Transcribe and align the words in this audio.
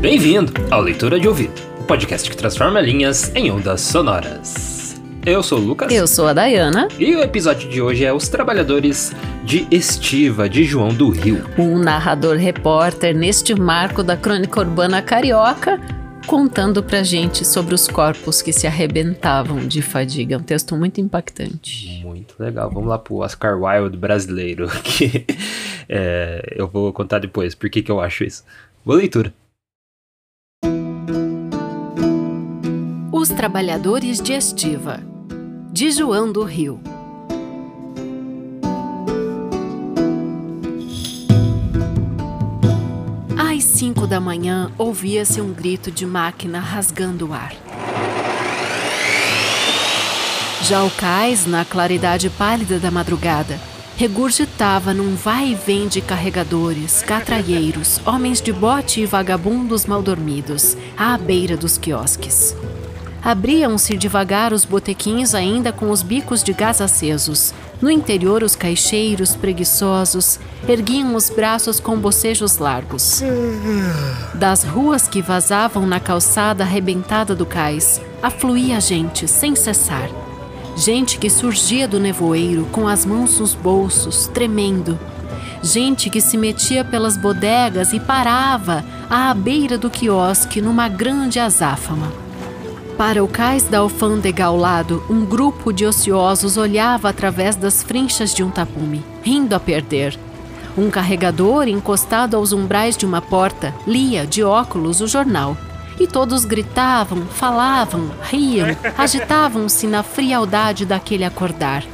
Bem-vindo 0.00 0.52
ao 0.68 0.80
Leitura 0.80 1.20
de 1.20 1.28
Ouvido, 1.28 1.52
o 1.78 1.84
podcast 1.84 2.28
que 2.28 2.36
transforma 2.36 2.80
linhas 2.80 3.30
em 3.36 3.48
ondas 3.52 3.80
sonoras. 3.82 5.00
Eu 5.24 5.40
sou 5.40 5.60
o 5.60 5.62
Lucas. 5.62 5.92
Eu 5.92 6.08
sou 6.08 6.26
a 6.26 6.32
Dayana. 6.32 6.88
E 6.98 7.14
o 7.14 7.22
episódio 7.22 7.70
de 7.70 7.80
hoje 7.80 8.04
é 8.04 8.12
Os 8.12 8.28
Trabalhadores 8.28 9.12
de 9.44 9.68
Estiva, 9.70 10.48
de 10.48 10.64
João 10.64 10.88
do 10.88 11.10
Rio. 11.10 11.44
Um 11.56 11.78
narrador 11.78 12.36
repórter 12.36 13.16
neste 13.16 13.54
marco 13.54 14.02
da 14.02 14.16
crônica 14.16 14.58
urbana 14.58 15.00
carioca 15.00 15.78
contando 16.26 16.82
pra 16.82 17.02
gente 17.02 17.44
sobre 17.44 17.74
os 17.74 17.88
corpos 17.88 18.40
que 18.40 18.52
se 18.52 18.66
arrebentavam 18.66 19.66
de 19.66 19.82
fadiga. 19.82 20.38
Um 20.38 20.42
texto 20.42 20.76
muito 20.76 21.00
impactante. 21.00 22.00
Muito 22.04 22.34
legal. 22.38 22.70
Vamos 22.70 22.88
lá 22.88 22.98
pro 22.98 23.16
Oscar 23.16 23.60
Wilde 23.60 23.96
brasileiro, 23.96 24.68
que 24.82 25.26
é, 25.92 26.54
eu 26.56 26.68
vou 26.68 26.92
contar 26.92 27.18
depois 27.18 27.52
por 27.52 27.68
que, 27.68 27.82
que 27.82 27.90
eu 27.90 28.00
acho 28.00 28.22
isso. 28.22 28.44
Boa 28.86 28.98
leitura. 28.98 29.34
Os 33.12 33.28
Trabalhadores 33.30 34.20
de 34.20 34.32
Estiva, 34.32 35.00
de 35.72 35.90
João 35.90 36.30
do 36.30 36.44
Rio. 36.44 36.80
Às 43.36 43.64
cinco 43.64 44.06
da 44.06 44.20
manhã, 44.20 44.70
ouvia-se 44.78 45.40
um 45.40 45.52
grito 45.52 45.90
de 45.90 46.06
máquina 46.06 46.60
rasgando 46.60 47.28
o 47.28 47.34
ar. 47.34 47.52
Já 50.62 50.84
o 50.84 50.90
cais, 50.90 51.46
na 51.46 51.64
claridade 51.64 52.30
pálida 52.30 52.78
da 52.78 52.92
madrugada, 52.92 53.58
regurgitava 54.00 54.94
num 54.94 55.14
vai 55.14 55.48
e 55.48 55.54
vem 55.54 55.86
de 55.86 56.00
carregadores, 56.00 57.02
catraieiros, 57.02 58.00
homens 58.06 58.40
de 58.40 58.50
bote 58.50 59.02
e 59.02 59.04
vagabundos 59.04 59.84
mal 59.84 60.00
dormidos, 60.00 60.74
à 60.96 61.18
beira 61.18 61.54
dos 61.54 61.76
quiosques. 61.76 62.56
Abriam-se 63.22 63.98
devagar 63.98 64.54
os 64.54 64.64
botequins 64.64 65.34
ainda 65.34 65.70
com 65.70 65.90
os 65.90 66.02
bicos 66.02 66.42
de 66.42 66.54
gás 66.54 66.80
acesos. 66.80 67.52
No 67.78 67.90
interior, 67.90 68.42
os 68.42 68.56
caixeiros, 68.56 69.36
preguiçosos, 69.36 70.40
erguiam 70.66 71.14
os 71.14 71.28
braços 71.28 71.78
com 71.78 71.98
bocejos 71.98 72.56
largos. 72.56 73.20
Das 74.32 74.64
ruas 74.64 75.06
que 75.06 75.20
vazavam 75.20 75.84
na 75.86 76.00
calçada 76.00 76.64
arrebentada 76.64 77.34
do 77.34 77.44
cais, 77.44 78.00
afluía 78.22 78.80
gente 78.80 79.28
sem 79.28 79.54
cessar. 79.54 80.08
Gente 80.76 81.18
que 81.18 81.28
surgia 81.28 81.86
do 81.86 82.00
nevoeiro 82.00 82.66
com 82.72 82.88
as 82.88 83.04
mãos 83.04 83.38
nos 83.38 83.54
bolsos, 83.54 84.26
tremendo. 84.28 84.98
Gente 85.62 86.08
que 86.08 86.20
se 86.20 86.38
metia 86.38 86.84
pelas 86.84 87.16
bodegas 87.16 87.92
e 87.92 88.00
parava 88.00 88.84
à 89.10 89.34
beira 89.34 89.76
do 89.76 89.90
quiosque 89.90 90.60
numa 90.60 90.88
grande 90.88 91.38
azáfama. 91.38 92.10
Para 92.96 93.22
o 93.24 93.28
cais 93.28 93.64
da 93.64 93.78
alfândega 93.78 94.44
ao 94.44 94.56
lado, 94.56 95.02
um 95.08 95.24
grupo 95.24 95.72
de 95.72 95.86
ociosos 95.86 96.56
olhava 96.56 97.08
através 97.08 97.56
das 97.56 97.82
frinchas 97.82 98.34
de 98.34 98.42
um 98.42 98.50
tapume, 98.50 99.02
rindo 99.22 99.54
a 99.54 99.60
perder. 99.60 100.18
Um 100.76 100.90
carregador, 100.90 101.66
encostado 101.66 102.36
aos 102.36 102.52
umbrais 102.52 102.96
de 102.96 103.04
uma 103.04 103.20
porta, 103.20 103.74
lia, 103.86 104.26
de 104.26 104.42
óculos, 104.42 105.00
o 105.00 105.06
jornal. 105.06 105.56
E 106.00 106.06
todos 106.06 106.46
gritavam, 106.46 107.26
falavam, 107.26 108.10
riam, 108.22 108.68
agitavam-se 108.96 109.86
na 109.86 110.02
frialdade 110.02 110.86
daquele 110.86 111.24
acordar. 111.24 111.84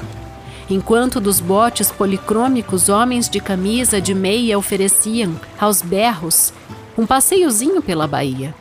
Enquanto 0.71 1.21
dos 1.21 1.41
botes 1.41 1.91
policrômicos 1.91 2.89
homens 2.89 3.29
de 3.29 3.41
camisa 3.41 4.01
de 4.01 4.15
meia 4.15 4.57
ofereciam, 4.57 5.35
aos 5.59 5.83
berros, 5.83 6.53
um 6.97 7.05
passeiozinho 7.05 7.83
pela 7.83 8.07
baía. 8.07 8.55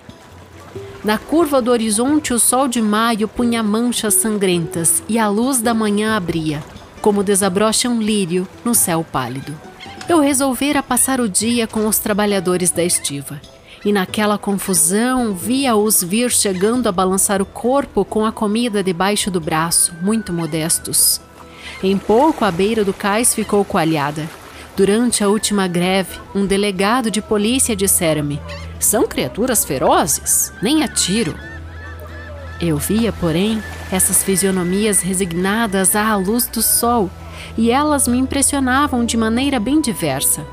Na 1.04 1.20
curva 1.20 1.62
do 1.62 1.70
horizonte, 1.70 2.34
o 2.34 2.40
sol 2.40 2.68
de 2.68 2.82
maio 2.82 3.28
punha 3.28 3.62
manchas 3.62 4.16
sangrentas 4.16 5.04
e 5.08 5.20
a 5.20 5.30
luz 5.30 5.62
da 5.62 5.76
manhã 5.76 6.18
abria, 6.18 6.64
como 7.02 7.24
desabrocha 7.24 7.88
um 7.88 8.02
lírio 8.02 8.48
no 8.64 8.74
céu 8.74 9.06
pálido. 9.12 9.56
Eu 10.10 10.20
resolvera 10.20 10.82
passar 10.82 11.22
o 11.22 11.30
dia 11.30 11.68
com 11.68 11.88
os 11.88 12.00
trabalhadores 12.00 12.72
da 12.72 12.84
estiva. 12.84 13.40
E 13.86 13.94
naquela 13.94 14.36
confusão 14.36 15.36
via-os 15.36 16.04
vir 16.04 16.32
chegando 16.32 16.88
a 16.88 16.92
balançar 16.92 17.40
o 17.40 17.46
corpo 17.46 18.04
com 18.04 18.26
a 18.26 18.32
comida 18.32 18.84
debaixo 18.84 19.30
do 19.30 19.40
braço, 19.40 19.94
muito 20.02 20.34
modestos. 20.34 21.22
Em 21.84 21.96
pouco 21.96 22.44
a 22.44 22.52
beira 22.52 22.84
do 22.84 22.94
cais 22.94 23.36
ficou 23.36 23.64
coalhada. 23.64 24.28
Durante 24.76 25.24
a 25.24 25.30
última 25.30 25.68
greve, 25.68 26.20
um 26.34 26.48
delegado 26.48 27.12
de 27.12 27.22
polícia 27.22 27.76
dissera-me: 27.76 28.42
são 28.80 29.08
criaturas 29.08 29.64
ferozes, 29.64 30.52
nem 30.64 30.84
a 30.84 30.88
tiro. 30.88 31.36
Eu 32.60 32.78
via, 32.78 33.14
porém, 33.14 33.62
essas 33.92 34.24
fisionomias 34.24 35.02
resignadas 35.02 35.96
à 35.96 36.16
luz 36.16 36.48
do 36.48 36.62
sol, 36.62 37.10
e 37.58 37.70
elas 37.70 38.08
me 38.08 38.18
impressionavam 38.18 39.06
de 39.06 39.16
maneira 39.16 39.60
bem 39.60 39.80
diversa. 39.80 40.46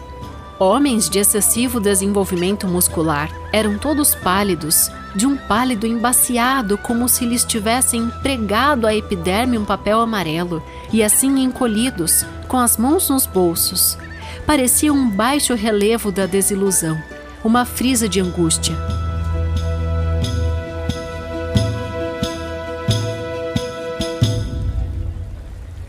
Homens 0.64 1.10
de 1.10 1.18
excessivo 1.18 1.80
desenvolvimento 1.80 2.68
muscular 2.68 3.28
eram 3.52 3.76
todos 3.76 4.14
pálidos, 4.14 4.92
de 5.12 5.26
um 5.26 5.36
pálido 5.36 5.88
embaciado, 5.88 6.78
como 6.78 7.08
se 7.08 7.26
lhes 7.26 7.44
tivessem 7.44 8.08
pregado 8.22 8.86
à 8.86 8.94
epiderme 8.94 9.58
um 9.58 9.64
papel 9.64 10.00
amarelo, 10.00 10.62
e 10.92 11.02
assim 11.02 11.42
encolhidos, 11.42 12.24
com 12.46 12.56
as 12.58 12.76
mãos 12.76 13.10
nos 13.10 13.26
bolsos. 13.26 13.98
Parecia 14.46 14.92
um 14.92 15.10
baixo 15.10 15.52
relevo 15.56 16.12
da 16.12 16.26
desilusão 16.26 16.96
uma 17.42 17.64
frisa 17.64 18.08
de 18.08 18.20
angústia. 18.20 18.76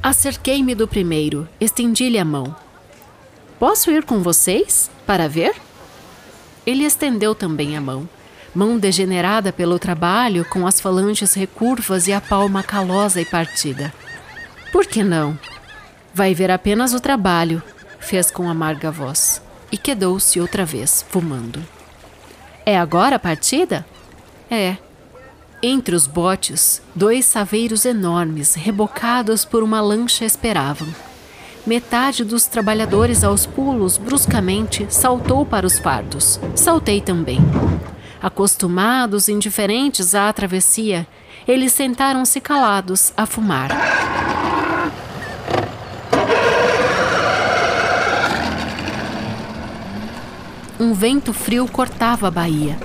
Acerquei-me 0.01 0.73
do 0.73 0.87
primeiro, 0.87 1.47
estendi-lhe 1.61 2.17
a 2.17 2.25
mão. 2.25 2.55
Posso 3.63 3.89
ir 3.89 4.03
com 4.03 4.19
vocês 4.19 4.91
para 5.05 5.29
ver? 5.29 5.55
Ele 6.65 6.83
estendeu 6.83 7.33
também 7.33 7.77
a 7.77 7.79
mão, 7.79 8.09
mão 8.53 8.77
degenerada 8.77 9.53
pelo 9.53 9.79
trabalho, 9.79 10.43
com 10.43 10.67
as 10.67 10.81
falanges 10.81 11.33
recurvas 11.33 12.05
e 12.05 12.11
a 12.11 12.19
palma 12.19 12.61
calosa 12.61 13.21
e 13.21 13.25
partida. 13.25 13.93
Por 14.69 14.85
que 14.85 15.01
não? 15.01 15.39
Vai 16.13 16.33
ver 16.33 16.51
apenas 16.51 16.93
o 16.93 16.99
trabalho, 16.99 17.63
fez 18.01 18.29
com 18.29 18.49
amarga 18.49 18.91
voz 18.91 19.41
e 19.71 19.77
quedou-se 19.77 20.41
outra 20.41 20.65
vez, 20.65 21.05
fumando. 21.07 21.65
É 22.65 22.77
agora 22.77 23.15
a 23.15 23.19
partida? 23.19 23.85
É. 24.51 24.75
Entre 25.61 25.95
os 25.95 26.05
botes, 26.05 26.81
dois 26.93 27.23
saveiros 27.23 27.85
enormes, 27.85 28.55
rebocados 28.55 29.45
por 29.45 29.63
uma 29.63 29.79
lancha, 29.79 30.25
esperavam. 30.25 31.12
Metade 31.65 32.25
dos 32.25 32.45
trabalhadores 32.45 33.23
aos 33.23 33.45
pulos, 33.45 33.97
bruscamente, 33.97 34.85
saltou 34.89 35.45
para 35.45 35.65
os 35.65 35.79
fardos. 35.79 36.37
Saltei 36.55 36.99
também. 36.99 37.39
Acostumados, 38.21 39.29
indiferentes 39.29 40.13
à 40.13 40.31
travessia, 40.33 41.07
eles 41.47 41.71
sentaram-se 41.71 42.41
calados 42.41 43.13
a 43.15 43.25
fumar. 43.25 43.69
Um 50.77 50.93
vento 50.93 51.31
frio 51.31 51.65
cortava 51.65 52.27
a 52.27 52.31
baía. 52.31 52.77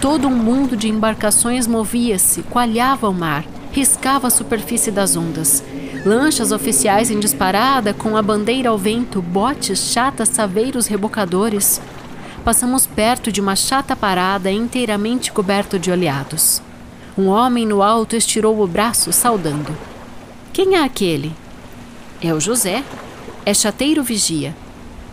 Todo 0.00 0.26
um 0.26 0.34
mundo 0.34 0.76
de 0.76 0.88
embarcações 0.88 1.68
movia-se, 1.68 2.42
coalhava 2.42 3.08
o 3.08 3.14
mar, 3.14 3.44
riscava 3.76 4.28
a 4.28 4.30
superfície 4.30 4.90
das 4.90 5.16
ondas. 5.16 5.62
Lanchas 6.02 6.50
oficiais 6.50 7.10
em 7.10 7.20
disparada, 7.20 7.92
com 7.92 8.16
a 8.16 8.22
bandeira 8.22 8.70
ao 8.70 8.78
vento, 8.78 9.20
botes, 9.20 9.92
chatas, 9.92 10.30
saveiros, 10.30 10.86
rebocadores. 10.86 11.78
Passamos 12.42 12.86
perto 12.86 13.30
de 13.30 13.38
uma 13.38 13.54
chata 13.54 13.94
parada 13.94 14.50
inteiramente 14.50 15.30
coberto 15.30 15.78
de 15.78 15.90
oleados. 15.90 16.62
Um 17.18 17.26
homem 17.26 17.66
no 17.66 17.82
alto 17.82 18.16
estirou 18.16 18.62
o 18.62 18.66
braço, 18.66 19.12
saudando. 19.12 19.76
Quem 20.54 20.76
é 20.76 20.82
aquele? 20.82 21.34
É 22.22 22.32
o 22.32 22.40
José. 22.40 22.82
É 23.44 23.52
chateiro 23.52 24.02
vigia. 24.02 24.56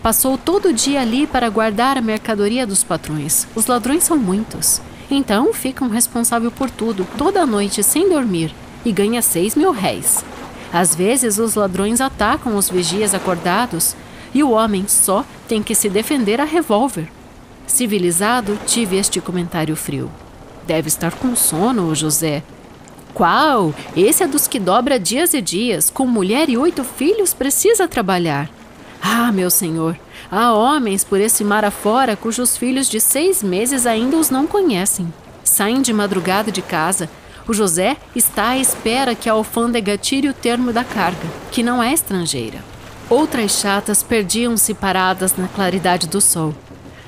Passou 0.02 0.38
todo 0.38 0.70
o 0.70 0.74
dia 0.74 1.02
ali 1.02 1.28
para 1.28 1.50
guardar 1.50 1.98
a 1.98 2.02
mercadoria 2.02 2.66
dos 2.66 2.82
patrões. 2.82 3.46
Os 3.56 3.68
ladrões 3.68 4.06
são 4.06 4.18
muitos. 4.18 4.82
Então 5.16 5.54
ficam 5.54 5.90
responsável 5.90 6.50
por 6.50 6.72
tudo, 6.72 7.08
toda 7.20 7.46
noite, 7.46 7.84
sem 7.84 8.10
dormir, 8.10 8.52
e 8.84 8.92
ganha 8.92 9.22
seis 9.22 9.54
mil 9.56 9.70
réis. 9.70 10.26
Às 10.74 10.96
vezes 10.96 11.38
os 11.38 11.54
ladrões 11.54 12.02
atacam 12.02 12.58
os 12.58 12.68
vigias 12.68 13.14
acordados 13.14 13.96
e 14.34 14.42
o 14.42 14.50
homem 14.50 14.88
só 14.88 15.24
tem 15.48 15.62
que 15.62 15.76
se 15.76 15.88
defender 15.88 16.42
a 16.42 16.46
revólver. 16.46 17.08
Civilizado, 17.68 18.58
tive 18.66 18.98
este 18.98 19.22
comentário 19.22 19.76
frio. 19.76 20.12
Deve 20.66 20.88
estar 20.88 21.14
com 21.14 21.36
sono, 21.36 21.94
José. 21.94 22.42
Qual? 23.14 23.72
Esse 23.96 24.24
é 24.24 24.28
dos 24.28 24.48
que 24.48 24.60
dobra 24.60 25.00
dias 25.00 25.36
e 25.36 25.42
dias, 25.42 25.92
com 25.92 26.08
mulher 26.08 26.50
e 26.50 26.58
oito 26.58 26.84
filhos, 26.84 27.36
precisa 27.36 27.88
trabalhar. 27.88 28.50
Ah, 29.06 29.34
meu 29.34 29.50
senhor, 29.50 30.00
há 30.32 30.54
homens 30.54 31.04
por 31.04 31.20
esse 31.20 31.44
mar 31.44 31.66
afora 31.66 32.16
cujos 32.16 32.56
filhos 32.56 32.88
de 32.88 33.02
seis 33.02 33.44
meses 33.44 33.86
ainda 33.86 34.16
os 34.16 34.30
não 34.30 34.48
conhecem. 34.48 35.14
Saem 35.44 35.82
de 35.82 35.92
madrugada 35.92 36.50
de 36.50 36.62
casa. 36.62 37.10
O 37.46 37.54
José 37.54 37.98
está 38.16 38.52
à 38.52 38.58
espera 38.58 39.14
que 39.14 39.30
a 39.30 39.34
alfândega 39.34 39.98
tire 39.98 40.30
o 40.30 40.34
termo 40.34 40.72
da 40.72 40.86
carga, 40.86 41.28
que 41.52 41.62
não 41.62 41.84
é 41.84 41.92
estrangeira. 41.92 42.64
Outras 43.10 43.60
chatas 43.60 44.02
perdiam-se 44.02 44.74
paradas 44.74 45.36
na 45.36 45.50
claridade 45.50 46.08
do 46.08 46.22
sol. 46.22 46.56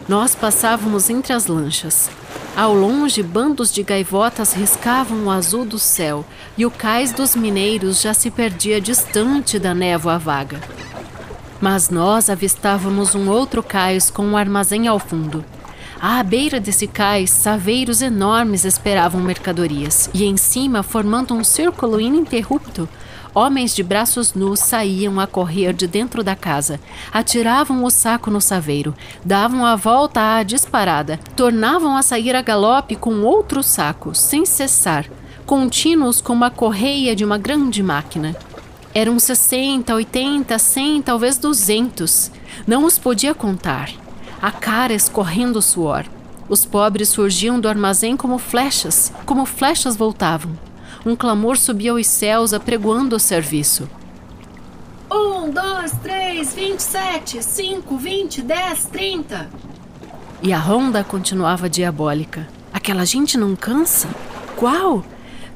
Nós 0.06 0.36
passávamos 0.36 1.09
entre 1.09 1.31
as 1.31 1.47
lanchas. 1.47 2.09
Ao 2.57 2.74
longe, 2.74 3.24
bandos 3.24 3.71
de 3.71 3.81
gaivotas 3.81 4.51
riscavam 4.51 5.25
o 5.25 5.31
azul 5.31 5.63
do 5.63 5.80
céu 5.80 6.25
e 6.57 6.65
o 6.65 6.71
cais 6.71 7.13
dos 7.13 7.38
mineiros 7.38 8.01
já 8.01 8.13
se 8.13 8.30
perdia 8.30 8.81
distante 8.81 9.57
da 9.57 9.74
névoa 9.74 10.19
vaga. 10.19 10.59
Mas 11.62 11.90
nós 11.90 12.30
avistávamos 12.30 13.16
um 13.16 13.30
outro 13.30 13.63
cais 13.63 14.10
com 14.10 14.25
um 14.25 14.38
armazém 14.38 14.88
ao 14.88 15.00
fundo. 15.00 15.44
À 16.02 16.22
beira 16.22 16.60
desse 16.60 16.88
cais, 16.88 17.30
saveiros 17.30 18.02
enormes 18.02 18.66
esperavam 18.66 19.22
mercadorias, 19.22 20.10
e 20.13 20.25
em 20.25 20.38
cima, 20.38 20.84
formando 20.84 21.34
um 21.34 21.44
círculo 21.44 22.00
ininterrupto, 22.00 22.88
Homens 23.36 23.75
de 23.75 23.84
braços 23.84 24.34
nus 24.34 24.62
saíam 24.62 25.19
a 25.19 25.28
correr 25.28 25.74
de 25.74 25.88
dentro 25.88 26.24
da 26.24 26.38
casa, 26.38 26.80
atiravam 27.12 27.84
o 27.84 27.90
saco 27.90 28.31
no 28.31 28.40
saveiro, 28.40 28.96
davam 29.25 29.66
a 29.66 29.75
volta 29.75 30.38
à 30.38 30.42
disparada, 30.42 31.19
tornavam 31.36 31.98
a 31.98 32.02
sair 32.02 32.34
a 32.34 32.42
galope 32.42 32.96
com 32.96 33.24
outro 33.24 33.62
saco, 33.62 34.16
sem 34.16 34.46
cessar, 34.46 35.06
contínuos 35.46 36.22
como 36.22 36.46
a 36.46 36.50
correia 36.50 37.13
de 37.13 37.25
uma 37.25 37.38
grande 37.38 37.84
máquina. 37.84 38.38
Eram 38.95 39.19
60, 39.19 39.94
80, 39.94 40.57
100, 40.57 41.01
talvez 41.03 41.38
200. 41.38 42.31
Não 42.65 42.83
os 42.86 42.97
podia 42.97 43.36
contar. 43.36 43.92
A 44.42 44.51
cara 44.51 44.94
escorrendo 44.94 45.62
suor. 45.62 46.06
Os 46.50 46.65
pobres 46.65 47.09
surgiam 47.09 47.59
do 47.59 47.69
armazém 47.69 48.18
como 48.18 48.39
flechas, 48.39 49.13
como 49.25 49.45
flechas 49.45 49.95
voltavam 49.95 50.65
um 51.06 51.15
clamor 51.15 51.56
subia 51.56 51.92
aos 51.92 52.07
céus 52.07 52.51
apregoando 52.51 53.15
o 53.15 53.19
serviço. 53.19 53.88
Um, 55.12 55.51
dois, 55.51 55.92
três, 56.01 56.56
vinte 56.56 56.80
e 56.80 56.83
sete, 56.83 57.44
cinco, 57.44 57.95
vinte, 57.95 58.42
dez, 58.42 58.86
trinta. 58.86 59.47
E 60.42 60.51
a 60.51 60.57
ronda 60.57 61.03
continuava 61.03 61.69
diabólica. 61.69 62.47
Aquela 62.74 63.06
gente 63.06 63.38
não 63.38 63.56
cansa? 63.56 64.09
Qual? 64.56 65.03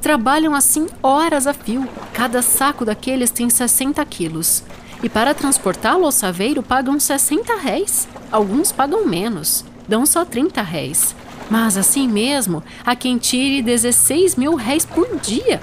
Trabalham 0.02 0.56
assim 0.56 0.88
horas 1.04 1.46
a 1.46 1.54
fio. 1.54 1.88
Cada 2.14 2.42
saco 2.42 2.86
daqueles 2.86 3.32
tem 3.32 3.50
60 3.50 4.04
quilos. 4.06 4.64
E 5.04 5.10
para 5.10 5.34
transportá-lo 5.34 6.06
ao 6.06 6.12
saveiro 6.12 6.64
pagam 6.64 7.00
60 7.00 7.56
réis. 7.56 8.08
Alguns 8.32 8.72
pagam 8.72 9.06
menos, 9.06 9.66
dão 9.88 10.06
só 10.06 10.24
30 10.24 10.62
réis. 10.62 11.16
Mas 11.50 11.78
assim 11.78 12.08
mesmo, 12.08 12.64
há 12.86 12.96
quem 12.96 13.18
tire 13.18 13.62
16 13.62 14.36
mil 14.36 14.56
réis 14.56 14.86
por 14.86 15.08
dia. 15.20 15.62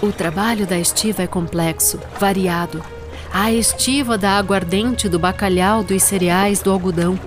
O 0.00 0.12
trabalho 0.12 0.66
da 0.66 0.78
estiva 0.78 1.22
é 1.22 1.26
complexo, 1.26 1.98
variado. 2.20 2.84
Há 3.32 3.44
a 3.44 3.52
estiva 3.52 4.16
da 4.16 4.38
aguardente, 4.38 5.08
do 5.08 5.18
bacalhau, 5.18 5.82
dos 5.82 6.02
cereais, 6.02 6.60
do 6.60 6.70
algodão. 6.70 7.18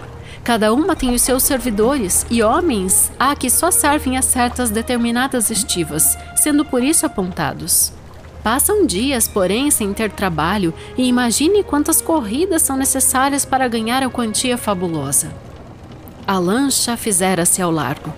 Cada 0.43 0.73
uma 0.73 0.95
tem 0.95 1.13
os 1.13 1.21
seus 1.21 1.43
servidores 1.43 2.25
e 2.29 2.41
homens 2.41 3.11
há 3.19 3.35
que 3.35 3.49
só 3.49 3.69
servem 3.69 4.17
a 4.17 4.23
certas 4.23 4.71
determinadas 4.71 5.51
estivas, 5.51 6.17
sendo 6.35 6.65
por 6.65 6.83
isso 6.83 7.05
apontados. 7.05 7.93
Passam 8.43 8.87
dias, 8.87 9.27
porém, 9.27 9.69
sem 9.69 9.93
ter 9.93 10.09
trabalho 10.09 10.73
e 10.97 11.07
imagine 11.07 11.63
quantas 11.63 12.01
corridas 12.01 12.63
são 12.63 12.75
necessárias 12.75 13.45
para 13.45 13.67
ganhar 13.67 14.01
a 14.01 14.09
quantia 14.09 14.57
fabulosa. 14.57 15.31
A 16.25 16.39
lancha 16.39 16.97
fizera-se 16.97 17.61
ao 17.61 17.71
largo. 17.71 18.11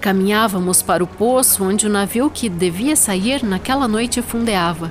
Caminhávamos 0.00 0.80
para 0.80 1.04
o 1.04 1.06
poço 1.06 1.62
onde 1.62 1.86
o 1.86 1.90
navio 1.90 2.30
que 2.30 2.48
devia 2.48 2.96
sair 2.96 3.44
naquela 3.44 3.86
noite 3.86 4.22
fundeava, 4.22 4.90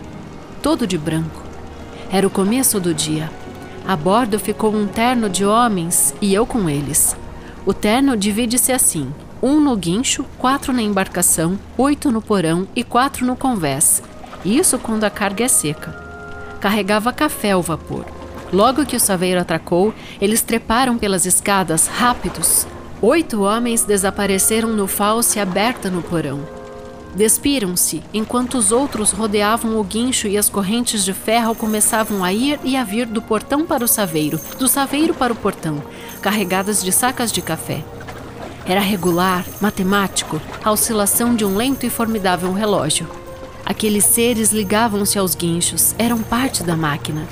todo 0.62 0.86
de 0.86 0.98
branco. 1.00 1.42
Era 2.12 2.28
o 2.28 2.30
começo 2.30 2.80
do 2.80 2.94
dia. 2.94 3.32
A 3.88 3.96
bordo 3.96 4.40
ficou 4.40 4.74
um 4.74 4.88
terno 4.88 5.30
de 5.30 5.46
homens 5.46 6.16
e 6.20 6.34
eu 6.34 6.46
com 6.46 6.68
eles. 6.68 7.16
O 7.68 7.74
terno 7.74 8.18
divide-se 8.18 8.72
assim: 8.72 9.14
um 9.42 9.60
no 9.60 9.76
guincho, 9.78 10.26
quatro 10.40 10.74
na 10.74 10.82
embarcação, 10.82 11.60
oito 11.78 12.12
no 12.12 12.20
porão 12.20 12.68
e 12.76 12.84
quatro 12.84 13.26
no 13.28 13.36
convés. 13.36 14.02
Isso 14.44 14.80
quando 14.80 15.04
a 15.04 15.10
carga 15.12 15.44
é 15.44 15.48
seca. 15.48 15.92
Carregava 16.60 17.14
café 17.14 17.52
ao 17.52 17.62
vapor. 17.62 18.06
Logo 18.52 18.86
que 18.86 18.96
o 18.96 19.00
saveiro 19.00 19.40
atracou, 19.40 19.94
eles 20.20 20.42
treparam 20.42 20.98
pelas 20.98 21.28
escadas, 21.28 21.86
rápidos. 21.86 22.66
Oito 23.02 23.44
homens 23.44 23.84
desapareceram 23.84 24.70
no 24.70 24.88
false 24.88 25.40
aberta 25.40 25.92
no 25.92 26.02
porão. 26.02 26.65
Despiram-se, 27.16 28.04
enquanto 28.14 28.58
os 28.58 28.72
outros 28.72 29.12
rodeavam 29.12 29.80
o 29.80 29.84
guincho 29.84 30.28
e 30.28 30.38
as 30.38 30.50
correntes 30.50 31.06
de 31.06 31.14
ferro 31.14 31.56
começavam 31.56 32.24
a 32.24 32.34
ir 32.34 32.60
e 32.64 32.76
a 32.76 32.84
vir 32.84 33.06
do 33.06 33.22
portão 33.22 33.66
para 33.66 33.86
o 33.86 33.88
saveiro, 33.88 34.40
do 34.60 34.68
saveiro 34.68 35.14
para 35.14 35.32
o 35.32 35.36
portão, 35.36 35.82
carregadas 36.22 36.84
de 36.84 36.92
sacas 36.92 37.32
de 37.32 37.42
café. 37.42 37.84
Era 38.66 38.82
regular, 38.82 39.46
matemático, 39.62 40.42
a 40.64 40.72
oscilação 40.72 41.36
de 41.36 41.46
um 41.46 41.56
lento 41.56 41.86
e 41.86 41.90
formidável 41.90 42.52
relógio. 42.52 43.08
Aqueles 43.66 44.06
seres 44.06 44.52
ligavam-se 44.52 45.18
aos 45.18 45.34
guinchos, 45.36 45.96
eram 45.98 46.22
parte 46.22 46.64
da 46.64 46.76
máquina 46.76 47.26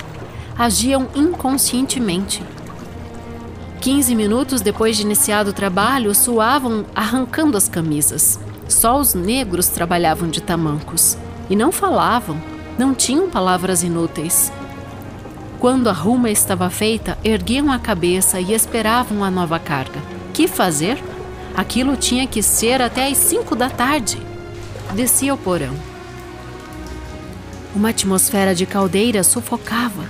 agiam 0.57 1.07
inconscientemente. 1.15 2.43
Quinze 3.81 4.15
minutos 4.15 4.61
depois 4.61 4.95
de 4.95 5.03
iniciado 5.03 5.49
o 5.49 5.53
trabalho, 5.53 6.13
suavam 6.15 6.85
arrancando 6.95 7.57
as 7.57 7.67
camisas. 7.67 8.39
Só 8.67 8.99
os 8.99 9.13
negros 9.13 9.67
trabalhavam 9.67 10.29
de 10.29 10.41
tamancos. 10.41 11.17
E 11.49 11.55
não 11.55 11.71
falavam, 11.71 12.41
não 12.77 12.93
tinham 12.93 13.29
palavras 13.29 13.83
inúteis. 13.83 14.51
Quando 15.59 15.89
a 15.89 15.93
ruma 15.93 16.29
estava 16.29 16.69
feita, 16.69 17.17
erguiam 17.23 17.71
a 17.71 17.79
cabeça 17.79 18.39
e 18.39 18.53
esperavam 18.53 19.23
a 19.23 19.31
nova 19.31 19.59
carga. 19.59 20.01
Que 20.33 20.47
fazer? 20.47 21.01
Aquilo 21.55 21.95
tinha 21.95 22.25
que 22.25 22.41
ser 22.41 22.81
até 22.81 23.07
às 23.07 23.17
cinco 23.17 23.55
da 23.55 23.69
tarde. 23.69 24.17
Descia 24.93 25.31
ao 25.31 25.37
porão. 25.37 25.73
Uma 27.75 27.89
atmosfera 27.89 28.53
de 28.53 28.65
caldeira 28.65 29.23
sufocava 29.23 30.03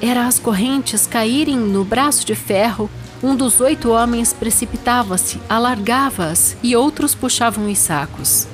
era 0.00 0.26
as 0.26 0.38
correntes 0.38 1.06
caírem 1.06 1.56
no 1.56 1.84
braço 1.84 2.24
de 2.26 2.34
ferro, 2.34 2.90
um 3.22 3.34
dos 3.34 3.60
oito 3.60 3.90
homens 3.90 4.32
precipitava-se, 4.32 5.40
alargava-as 5.48 6.56
e 6.62 6.76
outros 6.76 7.14
puxavam 7.14 7.70
os 7.70 7.78
sacos. 7.78 8.46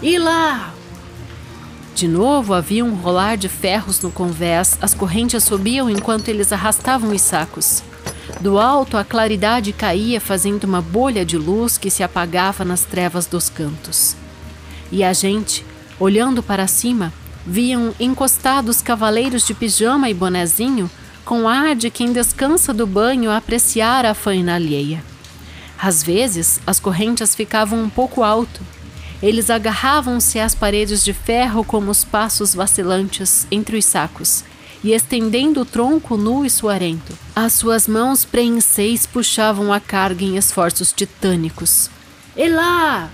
E 0.00 0.18
lá! 0.18 0.72
De 1.94 2.06
novo 2.06 2.54
havia 2.54 2.84
um 2.84 2.94
rolar 2.94 3.36
de 3.36 3.48
ferros 3.48 4.00
no 4.00 4.10
convés, 4.10 4.78
as 4.80 4.94
correntes 4.94 5.42
subiam 5.42 5.90
enquanto 5.90 6.28
eles 6.28 6.52
arrastavam 6.52 7.10
os 7.10 7.20
sacos. 7.20 7.82
Do 8.40 8.56
alto, 8.56 8.96
a 8.96 9.02
claridade 9.02 9.72
caía, 9.72 10.20
fazendo 10.20 10.62
uma 10.62 10.80
bolha 10.80 11.24
de 11.24 11.36
luz 11.36 11.76
que 11.76 11.90
se 11.90 12.04
apagava 12.04 12.64
nas 12.64 12.84
trevas 12.84 13.26
dos 13.26 13.48
cantos. 13.48 14.14
E 14.92 15.02
a 15.02 15.12
gente, 15.12 15.66
olhando 15.98 16.40
para 16.40 16.68
cima, 16.68 17.12
viam 17.44 17.92
encostados 17.98 18.80
cavaleiros 18.80 19.44
de 19.44 19.54
pijama 19.54 20.08
e 20.08 20.14
bonezinho, 20.14 20.88
com 21.28 21.46
ar 21.46 21.76
de 21.76 21.90
quem 21.90 22.10
descansa 22.10 22.72
do 22.72 22.86
banho 22.86 23.30
a 23.30 23.36
apreciar 23.36 24.06
a 24.06 24.14
faina 24.14 24.54
alheia. 24.54 25.04
Às 25.78 26.02
vezes, 26.02 26.58
as 26.66 26.80
correntes 26.80 27.34
ficavam 27.34 27.82
um 27.82 27.90
pouco 27.90 28.22
alto. 28.22 28.62
Eles 29.22 29.50
agarravam-se 29.50 30.38
às 30.38 30.54
paredes 30.54 31.04
de 31.04 31.12
ferro 31.12 31.62
como 31.62 31.90
os 31.90 32.02
passos 32.02 32.54
vacilantes 32.54 33.46
entre 33.50 33.76
os 33.76 33.84
sacos, 33.84 34.42
e 34.82 34.92
estendendo 34.92 35.60
o 35.60 35.66
tronco 35.66 36.16
nu 36.16 36.46
e 36.46 36.50
suarento, 36.50 37.12
as 37.36 37.52
suas 37.52 37.86
mãos 37.86 38.24
preenseis 38.24 39.04
puxavam 39.04 39.70
a 39.70 39.78
carga 39.78 40.24
em 40.24 40.38
esforços 40.38 40.94
titânicos. 40.94 41.90
Elá! 42.34 43.10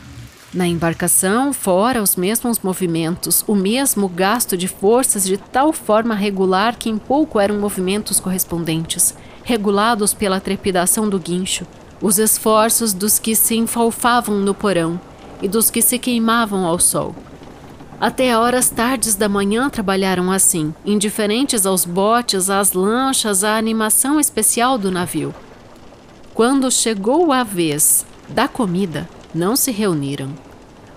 Na 0.54 0.68
embarcação, 0.68 1.52
fora 1.52 2.00
os 2.00 2.14
mesmos 2.14 2.60
movimentos, 2.60 3.42
o 3.48 3.56
mesmo 3.56 4.08
gasto 4.08 4.56
de 4.56 4.68
forças 4.68 5.24
de 5.24 5.36
tal 5.36 5.72
forma 5.72 6.14
regular 6.14 6.76
que 6.78 6.88
em 6.88 6.96
pouco 6.96 7.40
eram 7.40 7.58
movimentos 7.58 8.20
correspondentes, 8.20 9.16
regulados 9.42 10.14
pela 10.14 10.38
trepidação 10.38 11.08
do 11.08 11.18
guincho, 11.18 11.66
os 12.00 12.20
esforços 12.20 12.92
dos 12.92 13.18
que 13.18 13.34
se 13.34 13.56
enfalfavam 13.56 14.36
no 14.36 14.54
porão 14.54 15.00
e 15.42 15.48
dos 15.48 15.70
que 15.70 15.82
se 15.82 15.98
queimavam 15.98 16.64
ao 16.64 16.78
sol. 16.78 17.16
Até 18.00 18.38
horas 18.38 18.70
tardes 18.70 19.16
da 19.16 19.28
manhã 19.28 19.68
trabalharam 19.68 20.30
assim, 20.30 20.72
indiferentes 20.86 21.66
aos 21.66 21.84
botes, 21.84 22.48
às 22.48 22.74
lanchas, 22.74 23.42
à 23.42 23.56
animação 23.56 24.20
especial 24.20 24.78
do 24.78 24.92
navio. 24.92 25.34
Quando 26.32 26.70
chegou 26.70 27.32
a 27.32 27.42
vez 27.42 28.06
da 28.28 28.46
comida, 28.46 29.08
não 29.34 29.56
se 29.56 29.72
reuniram. 29.72 30.43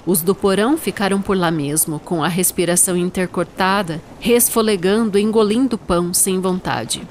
Os 0.07 0.21
do 0.21 0.33
porão 0.33 0.77
ficaram 0.77 1.21
por 1.21 1.35
lá 1.35 1.51
mesmo, 1.51 1.99
com 1.99 2.23
a 2.23 2.29
respiração 2.29 2.95
intercortada 2.95 4.01
resfolegando 4.21 5.19
engolindo 5.19 5.77
pão 5.77 6.13
sem 6.13 6.39
vontade. 6.39 7.01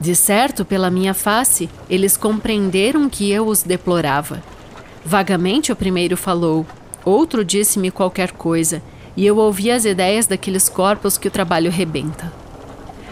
De 0.00 0.16
certo, 0.16 0.64
pela 0.64 0.90
minha 0.90 1.14
face, 1.14 1.70
eles 1.88 2.16
compreenderam 2.16 3.08
que 3.08 3.30
eu 3.30 3.46
os 3.46 3.62
deplorava. 3.62 4.42
Vagamente 5.04 5.70
o 5.70 5.76
primeiro 5.76 6.16
falou, 6.16 6.66
outro 7.04 7.44
disse-me 7.44 7.92
qualquer 7.92 8.32
coisa, 8.32 8.82
e 9.16 9.24
eu 9.24 9.36
ouvi 9.36 9.70
as 9.70 9.84
ideias 9.84 10.26
daqueles 10.26 10.68
corpos 10.68 11.16
que 11.16 11.28
o 11.28 11.30
trabalho 11.30 11.70
rebenta. 11.70 12.32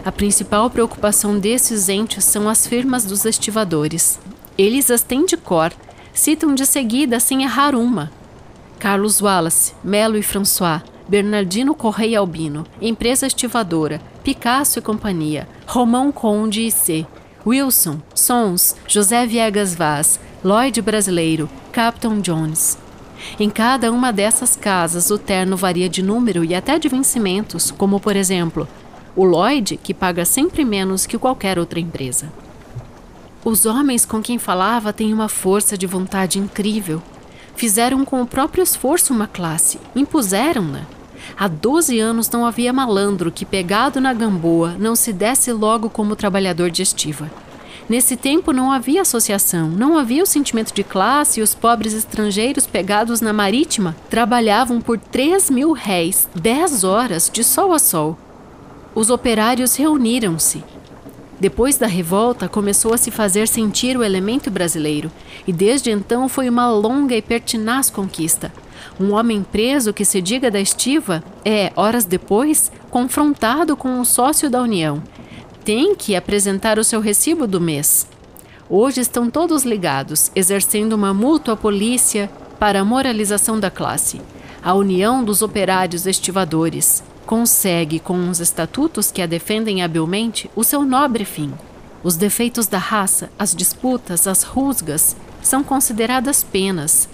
A 0.03 0.11
principal 0.11 0.69
preocupação 0.69 1.39
desses 1.39 1.87
entes 1.87 2.25
são 2.25 2.49
as 2.49 2.67
firmas 2.67 3.05
dos 3.05 3.23
estivadores. 3.23 4.19
Eles 4.57 4.91
as 4.91 5.01
têm 5.01 5.25
de 5.25 5.37
cor, 5.37 5.71
citam 6.13 6.53
de 6.53 6.65
seguida 6.65 7.21
sem 7.21 7.43
errar 7.43 7.73
uma. 7.73 8.11
Carlos 8.83 9.21
Wallace, 9.21 9.73
Melo 9.81 10.17
e 10.17 10.21
François, 10.21 10.81
Bernardino 11.07 11.73
Correia 11.73 12.19
Albino, 12.19 12.65
Empresa 12.81 13.25
Estivadora, 13.25 14.01
Picasso 14.25 14.77
e 14.77 14.81
Companhia, 14.81 15.47
Romão 15.65 16.11
Conde 16.11 16.67
e 16.67 16.69
C, 16.69 17.07
Wilson, 17.47 18.01
Sons, 18.13 18.75
José 18.85 19.25
Viegas 19.25 19.73
Vaz, 19.73 20.19
Lloyd 20.43 20.81
Brasileiro, 20.81 21.49
Captain 21.71 22.19
Jones. 22.19 22.77
Em 23.39 23.49
cada 23.49 23.89
uma 23.89 24.11
dessas 24.11 24.57
casas, 24.57 25.09
o 25.09 25.17
terno 25.17 25.55
varia 25.55 25.87
de 25.87 26.03
número 26.03 26.43
e 26.43 26.53
até 26.53 26.77
de 26.77 26.89
vencimentos, 26.89 27.71
como 27.71 28.01
por 28.01 28.17
exemplo, 28.17 28.67
o 29.15 29.23
Lloyd, 29.23 29.77
que 29.77 29.93
paga 29.93 30.25
sempre 30.25 30.65
menos 30.65 31.05
que 31.05 31.17
qualquer 31.17 31.57
outra 31.57 31.79
empresa. 31.79 32.33
Os 33.45 33.65
homens 33.65 34.05
com 34.05 34.21
quem 34.21 34.37
falava 34.37 34.91
têm 34.91 35.13
uma 35.13 35.29
força 35.29 35.77
de 35.77 35.87
vontade 35.87 36.37
incrível. 36.37 37.01
Fizeram 37.55 38.03
com 38.03 38.21
o 38.21 38.27
próprio 38.27 38.63
esforço 38.63 39.13
uma 39.13 39.27
classe, 39.27 39.79
impuseram-na. 39.95 40.81
Há 41.37 41.47
12 41.47 41.99
anos 41.99 42.29
não 42.29 42.45
havia 42.45 42.73
malandro 42.73 43.31
que, 43.31 43.45
pegado 43.45 44.01
na 44.01 44.13
gamboa, 44.13 44.75
não 44.77 44.95
se 44.95 45.13
desse 45.13 45.51
logo 45.51 45.89
como 45.89 46.15
trabalhador 46.15 46.69
de 46.69 46.81
estiva. 46.81 47.31
Nesse 47.89 48.15
tempo 48.15 48.53
não 48.53 48.71
havia 48.71 49.01
associação, 49.01 49.69
não 49.69 49.97
havia 49.97 50.23
o 50.23 50.27
sentimento 50.27 50.73
de 50.73 50.83
classe 50.83 51.39
e 51.39 51.43
os 51.43 51.53
pobres 51.53 51.93
estrangeiros 51.93 52.65
pegados 52.65 53.19
na 53.19 53.33
marítima 53.33 53.95
trabalhavam 54.09 54.79
por 54.79 54.97
3 54.97 55.49
mil 55.49 55.73
réis, 55.73 56.27
10 56.33 56.83
horas, 56.83 57.29
de 57.31 57.43
sol 57.43 57.73
a 57.73 57.79
sol. 57.79 58.17
Os 58.95 59.09
operários 59.09 59.75
reuniram-se. 59.75 60.63
Depois 61.43 61.75
da 61.75 61.87
revolta, 61.87 62.47
começou 62.47 62.93
a 62.93 62.97
se 62.97 63.11
fazer 63.11 63.49
sentir 63.49 63.97
o 63.97 64.03
elemento 64.03 64.49
brasileiro, 64.49 65.11
e 65.45 65.51
desde 65.51 65.91
então 65.91 66.29
foi 66.29 66.47
uma 66.47 66.71
longa 66.71 67.17
e 67.17 67.21
pertinaz 67.21 67.89
conquista. 67.89 68.49
Um 68.97 69.11
homem 69.11 69.43
preso 69.43 69.91
que 69.91 70.05
se 70.05 70.21
diga 70.21 70.49
da 70.49 70.61
estiva 70.61 71.21
é, 71.43 71.69
horas 71.75 72.05
depois, 72.05 72.71
confrontado 72.89 73.75
com 73.75 73.89
um 73.89 74.05
sócio 74.05 74.49
da 74.49 74.61
União. 74.61 75.03
Tem 75.65 75.93
que 75.93 76.15
apresentar 76.15 76.79
o 76.79 76.83
seu 76.83 77.01
recibo 77.01 77.45
do 77.45 77.59
mês. 77.59 78.07
Hoje 78.69 79.01
estão 79.01 79.29
todos 79.29 79.65
ligados, 79.65 80.31
exercendo 80.33 80.93
uma 80.93 81.13
mútua 81.13 81.57
polícia 81.57 82.31
para 82.57 82.79
a 82.79 82.85
moralização 82.85 83.59
da 83.59 83.69
classe. 83.69 84.21
A 84.63 84.73
União 84.73 85.21
dos 85.21 85.41
Operários 85.41 86.07
Estivadores 86.07 87.03
consegue, 87.25 87.99
com 87.99 88.29
os 88.29 88.39
estatutos 88.39 89.11
que 89.11 89.21
a 89.21 89.25
defendem 89.25 89.81
habilmente, 89.81 90.49
o 90.55 90.63
seu 90.63 90.83
nobre 90.83 91.25
fim. 91.25 91.53
Os 92.03 92.15
defeitos 92.15 92.67
da 92.67 92.77
raça, 92.77 93.29
as 93.39 93.55
disputas, 93.55 94.27
as 94.27 94.43
rusgas, 94.43 95.15
são 95.41 95.63
consideradas 95.63 96.43
penas. 96.43 97.07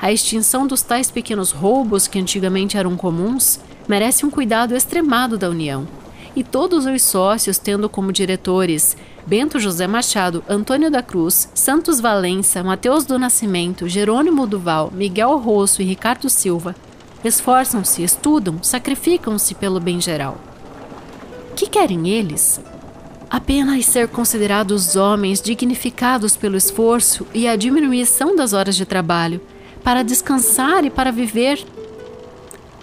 A 0.00 0.10
extinção 0.10 0.66
dos 0.66 0.82
tais 0.82 1.10
pequenos 1.10 1.52
roubos 1.52 2.08
que 2.08 2.18
antigamente 2.18 2.76
eram 2.76 2.96
comuns 2.96 3.60
merece 3.86 4.26
um 4.26 4.30
cuidado 4.30 4.74
extremado 4.74 5.38
da 5.38 5.48
União. 5.48 5.86
E 6.34 6.42
todos 6.42 6.86
os 6.86 7.02
sócios, 7.02 7.58
tendo 7.58 7.88
como 7.88 8.12
diretores 8.12 8.96
Bento 9.26 9.60
José 9.60 9.86
Machado, 9.86 10.42
Antônio 10.48 10.90
da 10.90 11.02
Cruz, 11.02 11.48
Santos 11.54 12.00
Valença, 12.00 12.64
Mateus 12.64 13.04
do 13.04 13.18
Nascimento, 13.18 13.88
Jerônimo 13.88 14.46
Duval, 14.46 14.90
Miguel 14.92 15.36
Rosso 15.38 15.82
e 15.82 15.84
Ricardo 15.84 16.28
Silva, 16.28 16.74
esforçam-se, 17.24 18.02
estudam, 18.02 18.62
sacrificam-se 18.62 19.54
pelo 19.54 19.80
bem 19.80 20.00
geral. 20.00 20.38
Que 21.54 21.66
querem 21.66 22.08
eles? 22.08 22.60
Apenas 23.30 23.86
ser 23.86 24.08
considerados 24.08 24.96
homens 24.96 25.40
dignificados 25.40 26.36
pelo 26.36 26.56
esforço 26.56 27.26
e 27.32 27.48
a 27.48 27.56
diminuição 27.56 28.36
das 28.36 28.52
horas 28.52 28.76
de 28.76 28.84
trabalho, 28.84 29.40
para 29.82 30.02
descansar 30.02 30.84
e 30.84 30.90
para 30.90 31.10
viver. 31.10 31.64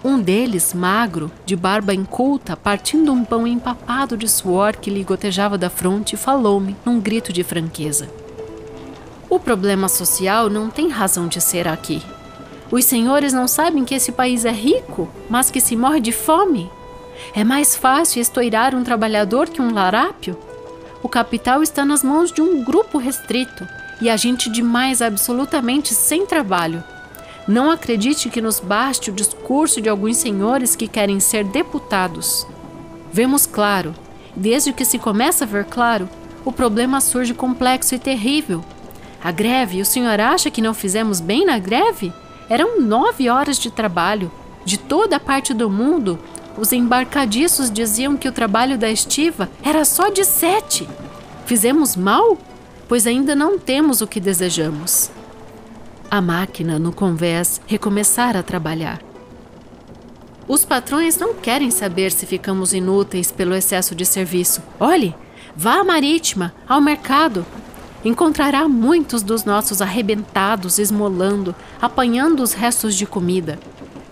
Um 0.04 0.20
deles, 0.20 0.74
magro, 0.74 1.32
de 1.46 1.56
barba 1.56 1.94
inculta, 1.94 2.56
partindo 2.56 3.12
um 3.12 3.24
pão 3.24 3.46
empapado 3.46 4.18
de 4.18 4.28
suor 4.28 4.76
que 4.76 4.90
lhe 4.90 5.04
gotejava 5.04 5.58
da 5.58 5.70
fronte, 5.70 6.16
falou-me 6.16 6.76
num 6.86 7.00
grito 7.00 7.34
de 7.34 7.44
franqueza. 7.44 8.10
O 9.30 9.40
problema 9.40 9.88
social 9.88 10.50
não 10.50 10.70
tem 10.70 10.90
razão 10.90 11.28
de 11.28 11.40
ser 11.40 11.68
aqui. 11.68 12.02
Os 12.72 12.86
senhores 12.86 13.34
não 13.34 13.48
sabem 13.48 13.84
que 13.84 13.96
esse 13.96 14.12
país 14.12 14.46
é 14.46 14.52
rico, 14.52 15.10
mas 15.30 15.50
que 15.50 15.60
se 15.60 15.76
morre 15.76 16.00
de 16.00 16.12
fome? 16.12 16.70
É 17.34 17.44
mais 17.44 17.76
fácil 17.76 18.22
estoirar 18.22 18.76
um 18.76 18.84
trabalhador 18.84 19.50
que 19.50 19.62
um 19.62 19.74
larápio? 19.74 20.38
O 21.02 21.10
capital 21.10 21.64
está 21.64 21.84
nas 21.84 22.04
mãos 22.04 22.32
de 22.32 22.42
um 22.42 22.64
grupo 22.64 22.98
restrito 22.98 23.68
e 24.02 24.10
a 24.10 24.16
gente 24.16 24.50
demais 24.50 25.02
absolutamente 25.02 25.94
sem 25.94 26.26
trabalho. 26.26 26.84
Não 27.48 27.72
acredite 27.72 28.30
que 28.30 28.42
nos 28.42 28.60
baste 28.60 29.10
o 29.10 29.14
discurso 29.14 29.82
de 29.82 29.90
alguns 29.90 30.18
senhores 30.18 30.76
que 30.76 30.88
querem 30.88 31.20
ser 31.20 31.44
deputados. 31.46 32.46
Vemos 33.12 33.48
claro, 33.48 33.96
desde 34.36 34.72
que 34.72 34.86
se 34.86 35.00
começa 35.00 35.44
a 35.44 35.48
ver 35.48 35.66
claro, 35.66 36.08
o 36.46 36.52
problema 36.52 37.02
surge 37.02 37.34
complexo 37.34 37.96
e 37.96 38.00
terrível. 38.00 38.64
A 39.24 39.32
greve, 39.32 39.82
o 39.82 39.86
senhor 39.86 40.20
acha 40.20 40.52
que 40.52 40.62
não 40.62 40.74
fizemos 40.74 41.20
bem 41.20 41.46
na 41.46 41.58
greve? 41.58 42.14
Eram 42.50 42.82
nove 42.82 43.30
horas 43.30 43.60
de 43.60 43.70
trabalho. 43.70 44.32
De 44.66 44.78
toda 44.78 45.18
a 45.18 45.20
parte 45.20 45.54
do 45.54 45.70
mundo, 45.70 46.20
os 46.58 46.74
embarcadiços 46.74 47.70
diziam 47.72 48.18
que 48.18 48.28
o 48.28 48.32
trabalho 48.32 48.78
da 48.78 48.90
estiva 48.90 49.50
era 49.64 49.86
só 49.86 50.10
de 50.10 50.26
sete. 50.26 50.90
Fizemos 51.46 51.96
mal? 51.96 52.38
Pois 52.88 53.06
ainda 53.06 53.36
não 53.36 53.60
temos 53.60 54.02
o 54.02 54.08
que 54.08 54.20
desejamos. 54.20 55.12
A 56.10 56.20
máquina, 56.20 56.80
no 56.80 56.92
convés, 56.92 57.62
recomeçara 57.68 58.40
a 58.40 58.44
trabalhar. 58.44 59.00
Os 60.48 60.66
patrões 60.66 61.18
não 61.18 61.36
querem 61.36 61.70
saber 61.70 62.12
se 62.12 62.26
ficamos 62.26 62.74
inúteis 62.74 63.32
pelo 63.32 63.54
excesso 63.54 63.94
de 63.94 64.04
serviço. 64.04 64.64
Olhe, 64.80 65.16
vá 65.56 65.80
à 65.80 65.84
marítima, 65.84 66.52
ao 66.68 66.82
mercado, 66.82 67.46
encontrará 68.04 68.68
muitos 68.68 69.22
dos 69.22 69.44
nossos 69.44 69.82
arrebentados 69.82 70.80
esmolando, 70.80 71.56
apanhando 71.82 72.42
os 72.42 72.54
restos 72.54 72.96
de 72.96 73.06
comida. 73.06 73.60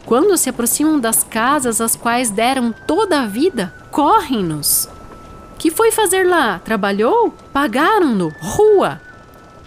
Quando 0.05 0.37
se 0.37 0.49
aproximam 0.49 0.99
das 0.99 1.23
casas 1.23 1.81
às 1.81 1.95
quais 1.95 2.29
deram 2.29 2.73
toda 2.85 3.21
a 3.21 3.25
vida, 3.25 3.73
correm-nos. 3.91 4.87
Que 5.57 5.71
foi 5.71 5.91
fazer 5.91 6.25
lá? 6.25 6.59
Trabalhou? 6.59 7.33
Pagaram-no? 7.51 8.33
Rua! 8.39 9.01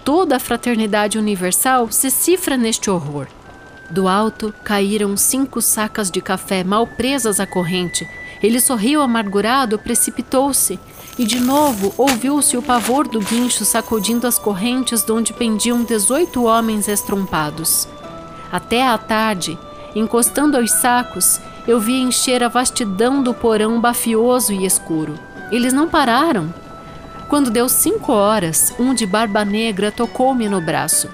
Toda 0.05 0.37
a 0.37 0.41
fraternidade 0.41 1.19
universal 1.19 1.91
se 1.91 2.11
cifra 2.11 2.57
neste 2.57 2.89
horror. 2.89 3.27
Do 3.91 4.07
alto 4.07 4.55
caíram 4.65 5.17
cinco 5.17 5.61
sacas 5.61 6.11
de 6.11 6.21
café 6.21 6.62
mal 6.62 6.87
presas 6.87 7.41
à 7.41 7.47
corrente. 7.47 8.09
Ele 8.43 8.61
sorriu 8.61 9.03
amargurado, 9.03 9.79
precipitou-se 9.79 10.79
e 11.21 11.25
de 11.27 11.39
novo 11.39 11.93
ouviu-se 11.99 12.57
o 12.57 12.62
pavor 12.62 13.07
do 13.07 13.21
guincho 13.21 13.62
sacudindo 13.62 14.27
as 14.27 14.39
correntes 14.39 15.03
de 15.03 15.12
onde 15.12 15.35
pendiam 15.35 15.83
dezoito 15.83 16.45
homens 16.45 16.89
estrompados. 16.89 17.87
Até 18.50 18.89
à 18.89 18.97
tarde, 18.97 19.59
encostando 19.95 20.57
aos 20.57 20.71
sacos, 20.71 21.39
eu 21.69 21.79
vi 21.79 22.00
encher 22.00 22.43
a 22.43 22.49
vastidão 22.49 23.23
do 23.23 23.35
porão 23.35 23.79
bafioso 23.79 24.55
e 24.55 24.65
escuro. 24.65 25.12
Eles 25.53 25.75
não 25.75 25.91
pararam. 25.91 26.55
Quando 27.29 27.50
deu 27.50 27.69
cinco 27.69 28.12
horas, 28.12 28.73
um 28.79 28.95
de 28.95 29.05
barba 29.05 29.45
negra 29.45 29.93
tocou-me 29.93 30.49
no 30.49 30.62
braço. 30.62 31.11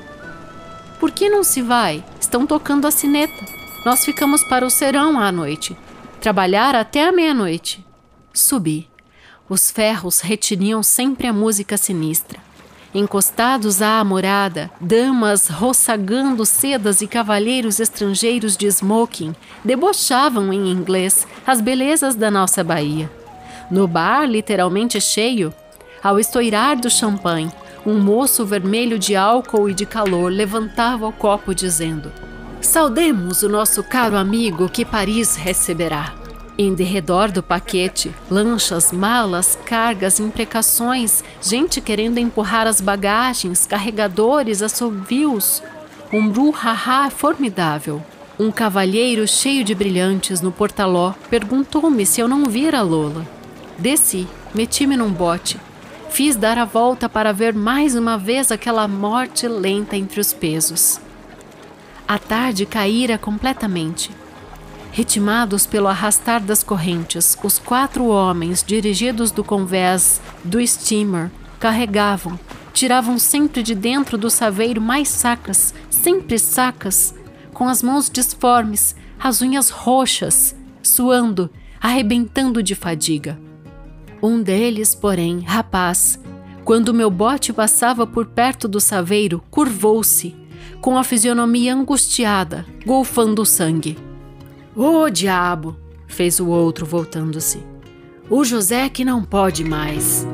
Por 1.01 1.11
que 1.11 1.29
não 1.29 1.43
se 1.43 1.61
vai? 1.61 2.05
Estão 2.21 2.47
tocando 2.47 2.87
a 2.87 2.93
sineta. 2.93 3.45
Nós 3.85 4.05
ficamos 4.05 4.45
para 4.45 4.65
o 4.65 4.71
serão 4.71 5.19
à 5.19 5.33
noite. 5.33 5.77
Trabalhar 6.21 6.77
até 6.77 7.09
a 7.09 7.11
meia-noite. 7.11 7.85
Subi. 8.33 8.89
Os 9.49 9.71
ferros 9.71 10.21
retiniam 10.21 10.83
sempre 10.83 11.27
a 11.29 11.33
música 11.33 11.77
sinistra. 11.77 12.41
Encostados 12.93 13.81
à 13.81 14.03
morada, 14.03 14.71
damas 14.81 15.49
roçagando 15.49 16.45
sedas 16.45 17.01
e 17.01 17.07
cavalheiros 17.07 17.79
estrangeiros 17.79 18.57
de 18.57 18.67
smoking 18.67 19.35
debochavam 19.65 20.53
em 20.53 20.71
inglês 20.71 21.27
as 21.47 21.61
belezas 21.61 22.15
da 22.15 22.31
nossa 22.31 22.65
Bahia. 22.65 23.11
No 23.71 23.87
bar, 23.87 24.25
literalmente 24.25 25.01
cheio, 25.01 25.55
ao 26.03 26.19
estoirar 26.19 26.81
do 26.81 26.91
champanhe, 26.91 27.53
um 27.85 28.01
moço 28.01 28.45
vermelho 28.45 28.99
de 28.99 29.15
álcool 29.15 29.69
e 29.69 29.75
de 29.75 29.87
calor 29.87 30.33
levantava 30.33 31.07
o 31.07 31.13
copo 31.13 31.55
dizendo: 31.55 32.11
Saudemos 32.61 33.43
o 33.43 33.49
nosso 33.49 33.85
caro 33.85 34.17
amigo 34.17 34.69
que 34.69 34.85
Paris 34.85 35.37
receberá. 35.37 36.26
Em 36.59 36.73
derredor 36.73 37.31
do 37.31 37.43
paquete, 37.43 38.15
lanchas, 38.31 38.91
malas, 38.91 39.59
cargas, 39.67 40.19
imprecações, 40.19 41.23
gente 41.43 41.83
querendo 41.83 42.17
empurrar 42.17 42.67
as 42.67 42.81
bagagens, 42.81 43.67
carregadores, 43.67 44.63
assovios. 44.63 45.63
Um 46.11 46.31
brouhaha 46.31 47.11
formidável. 47.11 48.03
Um 48.39 48.51
cavalheiro 48.51 49.29
cheio 49.29 49.63
de 49.65 49.75
brilhantes 49.75 50.41
no 50.41 50.51
portaló 50.51 51.13
perguntou-me 51.29 52.07
se 52.07 52.23
eu 52.23 52.29
não 52.29 52.47
vira 52.47 52.81
Lola. 52.81 53.27
Desci, 53.77 54.27
meti-me 54.55 54.97
num 54.97 55.11
bote. 55.11 55.61
Fiz 56.09 56.37
dar 56.37 56.57
a 56.57 56.65
volta 56.65 57.07
para 57.07 57.33
ver 57.33 57.53
mais 57.53 57.95
uma 57.95 58.17
vez 58.17 58.51
aquela 58.51 58.89
morte 58.89 59.47
lenta 59.47 59.95
entre 59.95 60.21
os 60.21 60.33
pesos. 60.33 60.99
A 62.09 62.19
tarde 62.19 62.65
caíra 62.65 63.19
completamente. 63.19 64.11
Ritmados 64.97 65.67
pelo 65.67 65.89
arrastar 65.89 66.43
das 66.43 66.63
correntes, 66.63 67.37
os 67.45 67.59
quatro 67.59 68.07
homens, 68.07 68.65
dirigidos 68.67 69.31
do 69.31 69.45
convés 69.45 70.23
do 70.43 70.67
steamer, 70.67 71.31
carregavam, 71.61 72.41
tiravam 72.73 73.19
sempre 73.19 73.63
de 73.63 73.75
dentro 73.75 74.17
do 74.17 74.31
saveiro 74.31 74.81
mais 74.81 75.11
sacas, 75.11 75.75
sempre 75.91 76.39
sacas, 76.39 77.15
com 77.53 77.69
as 77.69 77.83
mãos 77.83 78.09
disformes, 78.09 78.97
as 79.21 79.43
unhas 79.43 79.69
roxas, 79.69 80.57
suando, 80.83 81.51
arrebentando 81.79 82.63
de 82.63 82.75
fadiga. 82.75 83.39
Um 84.23 84.43
deles, 84.43 84.95
porém, 84.95 85.41
rapaz, 85.41 86.19
quando 86.65 86.95
meu 86.95 87.11
bote 87.11 87.53
passava 87.53 88.07
por 88.07 88.25
perto 88.25 88.67
do 88.67 88.81
saveiro, 88.81 89.45
curvou-se, 89.51 90.35
com 90.81 90.97
a 90.97 91.05
fisionomia 91.05 91.75
angustiada, 91.75 92.65
golfando 92.87 93.45
sangue. 93.45 94.06
Ô 94.79 95.05
oh, 95.05 95.09
diabo! 95.09 95.75
fez 96.07 96.39
o 96.39 96.49
outro, 96.49 96.85
voltando-se. 96.85 97.65
O 98.29 98.45
José 98.45 98.91
que 98.91 99.07
não 99.07 99.25
pode 99.25 99.65
mais. 99.65 100.27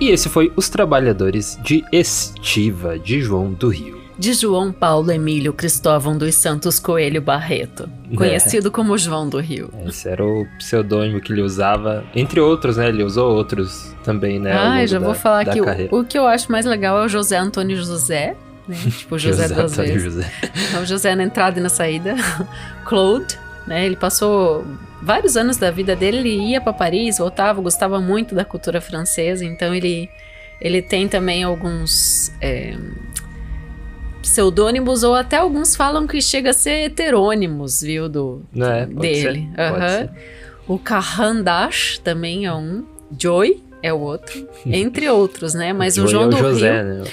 E 0.00 0.08
esse 0.08 0.28
foi 0.28 0.52
Os 0.56 0.68
Trabalhadores 0.68 1.56
de 1.62 1.84
Estiva, 1.92 2.98
de 2.98 3.20
João 3.20 3.52
do 3.52 3.68
Rio 3.68 4.03
de 4.18 4.32
João 4.32 4.72
Paulo 4.72 5.10
Emílio 5.10 5.52
Cristóvão 5.52 6.16
dos 6.16 6.34
Santos 6.34 6.78
Coelho 6.78 7.20
Barreto, 7.20 7.88
é. 8.12 8.14
conhecido 8.16 8.68
é. 8.68 8.70
como 8.70 8.96
João 8.96 9.28
do 9.28 9.38
Rio. 9.40 9.70
Esse 9.86 10.08
era 10.08 10.24
o 10.24 10.46
pseudônimo 10.58 11.20
que 11.20 11.32
ele 11.32 11.42
usava, 11.42 12.04
entre 12.14 12.40
outros, 12.40 12.76
né? 12.76 12.88
Ele 12.88 13.02
usou 13.02 13.34
outros 13.34 13.94
também, 14.04 14.38
né? 14.38 14.52
Ah, 14.52 14.86
já 14.86 14.98
da, 14.98 15.06
vou 15.06 15.14
falar 15.14 15.44
que 15.44 15.60
o, 15.60 16.00
o, 16.00 16.04
que 16.04 16.18
eu 16.18 16.26
acho 16.26 16.50
mais 16.50 16.64
legal 16.64 17.02
é 17.02 17.06
o 17.06 17.08
José 17.08 17.36
Antônio 17.36 17.76
José, 17.76 18.36
né? 18.68 18.76
Tipo, 18.98 19.18
José, 19.18 19.48
José 19.48 19.54
duas 19.54 19.76
vezes. 19.76 20.02
José. 20.02 20.30
Então, 20.68 20.82
o 20.82 20.86
José 20.86 21.14
na 21.14 21.24
entrada 21.24 21.58
e 21.58 21.62
na 21.62 21.68
saída. 21.68 22.14
Claude, 22.84 23.38
né? 23.66 23.84
Ele 23.84 23.96
passou 23.96 24.64
vários 25.02 25.36
anos 25.36 25.56
da 25.56 25.70
vida 25.70 25.94
dele, 25.94 26.18
ele 26.18 26.50
ia 26.50 26.60
para 26.60 26.72
Paris, 26.72 27.18
voltava, 27.18 27.60
gostava 27.60 28.00
muito 28.00 28.34
da 28.34 28.44
cultura 28.44 28.80
francesa, 28.80 29.44
então 29.44 29.74
ele 29.74 30.08
ele 30.60 30.80
tem 30.80 31.08
também 31.08 31.42
alguns 31.44 32.32
é, 32.40 32.74
pseudônimos 34.24 35.02
ou 35.02 35.14
até 35.14 35.36
alguns 35.36 35.76
falam 35.76 36.06
que 36.06 36.20
chega 36.20 36.50
a 36.50 36.52
ser 36.52 36.84
heterônimos, 36.86 37.82
viu, 37.82 38.08
do 38.08 38.42
é, 38.56 38.86
dele. 38.86 39.48
Uhum. 39.50 40.74
O 40.74 40.78
Kahandash 40.78 42.00
também 42.02 42.46
é 42.46 42.54
um, 42.54 42.84
Joy 43.18 43.62
é 43.82 43.92
o 43.92 44.00
outro, 44.00 44.48
entre 44.66 45.08
outros, 45.08 45.54
né? 45.54 45.72
Mas 45.72 45.98
o 45.98 46.08
João 46.08 46.24
é 46.24 46.26
o 46.26 46.30
do 46.30 46.36
José, 46.38 46.82
Rio, 46.82 46.84
né? 46.84 47.04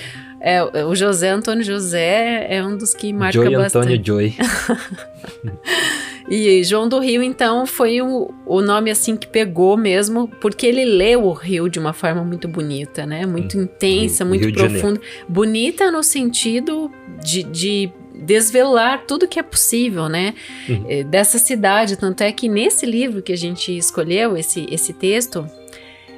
É, 0.44 0.64
o 0.64 0.96
José 0.96 1.30
Antônio 1.30 1.64
José 1.64 2.48
é 2.50 2.64
um 2.66 2.76
dos 2.76 2.96
que 2.96 3.14
marca 3.14 3.34
Joy 3.34 3.56
bastante. 3.56 3.94
Antônio 3.94 4.04
Joy. 4.04 4.36
E 6.32 6.64
João 6.64 6.88
do 6.88 6.98
Rio, 6.98 7.22
então, 7.22 7.66
foi 7.66 8.02
o, 8.02 8.34
o 8.46 8.62
nome 8.62 8.90
assim 8.90 9.18
que 9.18 9.28
pegou 9.28 9.76
mesmo, 9.76 10.30
porque 10.40 10.66
ele 10.66 10.86
leu 10.86 11.26
o 11.26 11.34
Rio 11.34 11.68
de 11.68 11.78
uma 11.78 11.92
forma 11.92 12.24
muito 12.24 12.48
bonita, 12.48 13.06
né? 13.06 13.26
Muito 13.26 13.58
hum, 13.58 13.64
intensa, 13.64 14.24
muito 14.24 14.50
profunda. 14.54 15.02
Bonita 15.28 15.92
no 15.92 16.02
sentido 16.02 16.90
de, 17.22 17.44
de 17.44 17.92
desvelar 18.16 19.04
tudo 19.06 19.28
que 19.28 19.40
é 19.40 19.44
possível, 19.44 20.08
né? 20.08 20.34
Uhum. 20.70 20.86
Eh, 20.88 21.04
dessa 21.04 21.38
cidade. 21.38 21.98
Tanto 21.98 22.22
é 22.22 22.32
que 22.32 22.48
nesse 22.48 22.86
livro 22.86 23.22
que 23.22 23.34
a 23.34 23.38
gente 23.38 23.76
escolheu, 23.76 24.38
esse, 24.38 24.66
esse 24.72 24.94
texto, 24.94 25.46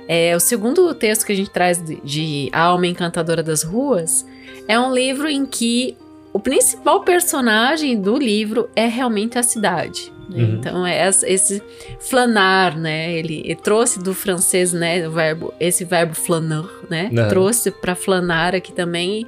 é 0.08 0.36
o 0.36 0.40
segundo 0.40 0.94
texto 0.94 1.26
que 1.26 1.32
a 1.32 1.36
gente 1.36 1.50
traz 1.50 1.84
de, 1.84 2.00
de 2.02 2.50
A 2.52 2.62
Alma 2.62 2.86
Encantadora 2.86 3.42
das 3.42 3.64
Ruas, 3.64 4.24
é 4.68 4.80
um 4.80 4.94
livro 4.94 5.28
em 5.28 5.44
que 5.44 5.98
o 6.34 6.40
principal 6.40 7.02
personagem 7.04 8.02
do 8.02 8.18
livro 8.18 8.68
é 8.76 8.88
realmente 8.88 9.38
a 9.38 9.44
cidade. 9.44 10.12
Né? 10.28 10.44
Uhum. 10.44 10.54
Então 10.56 10.88
é 10.88 11.08
esse 11.08 11.62
flanar, 12.00 12.76
né? 12.76 13.14
Ele, 13.14 13.42
ele, 13.46 13.56
trouxe 13.56 14.00
do 14.00 14.16
francês, 14.16 14.74
né? 14.74 15.08
O 15.08 15.12
verbo, 15.12 15.54
esse 15.60 15.86
verbo 15.86 16.16
flaner, 16.16 16.66
né? 16.90 17.12
Uhum. 17.14 17.28
Trouxe 17.30 17.70
para 17.70 17.94
flanar 17.94 18.56
aqui 18.56 18.74
também. 18.74 19.28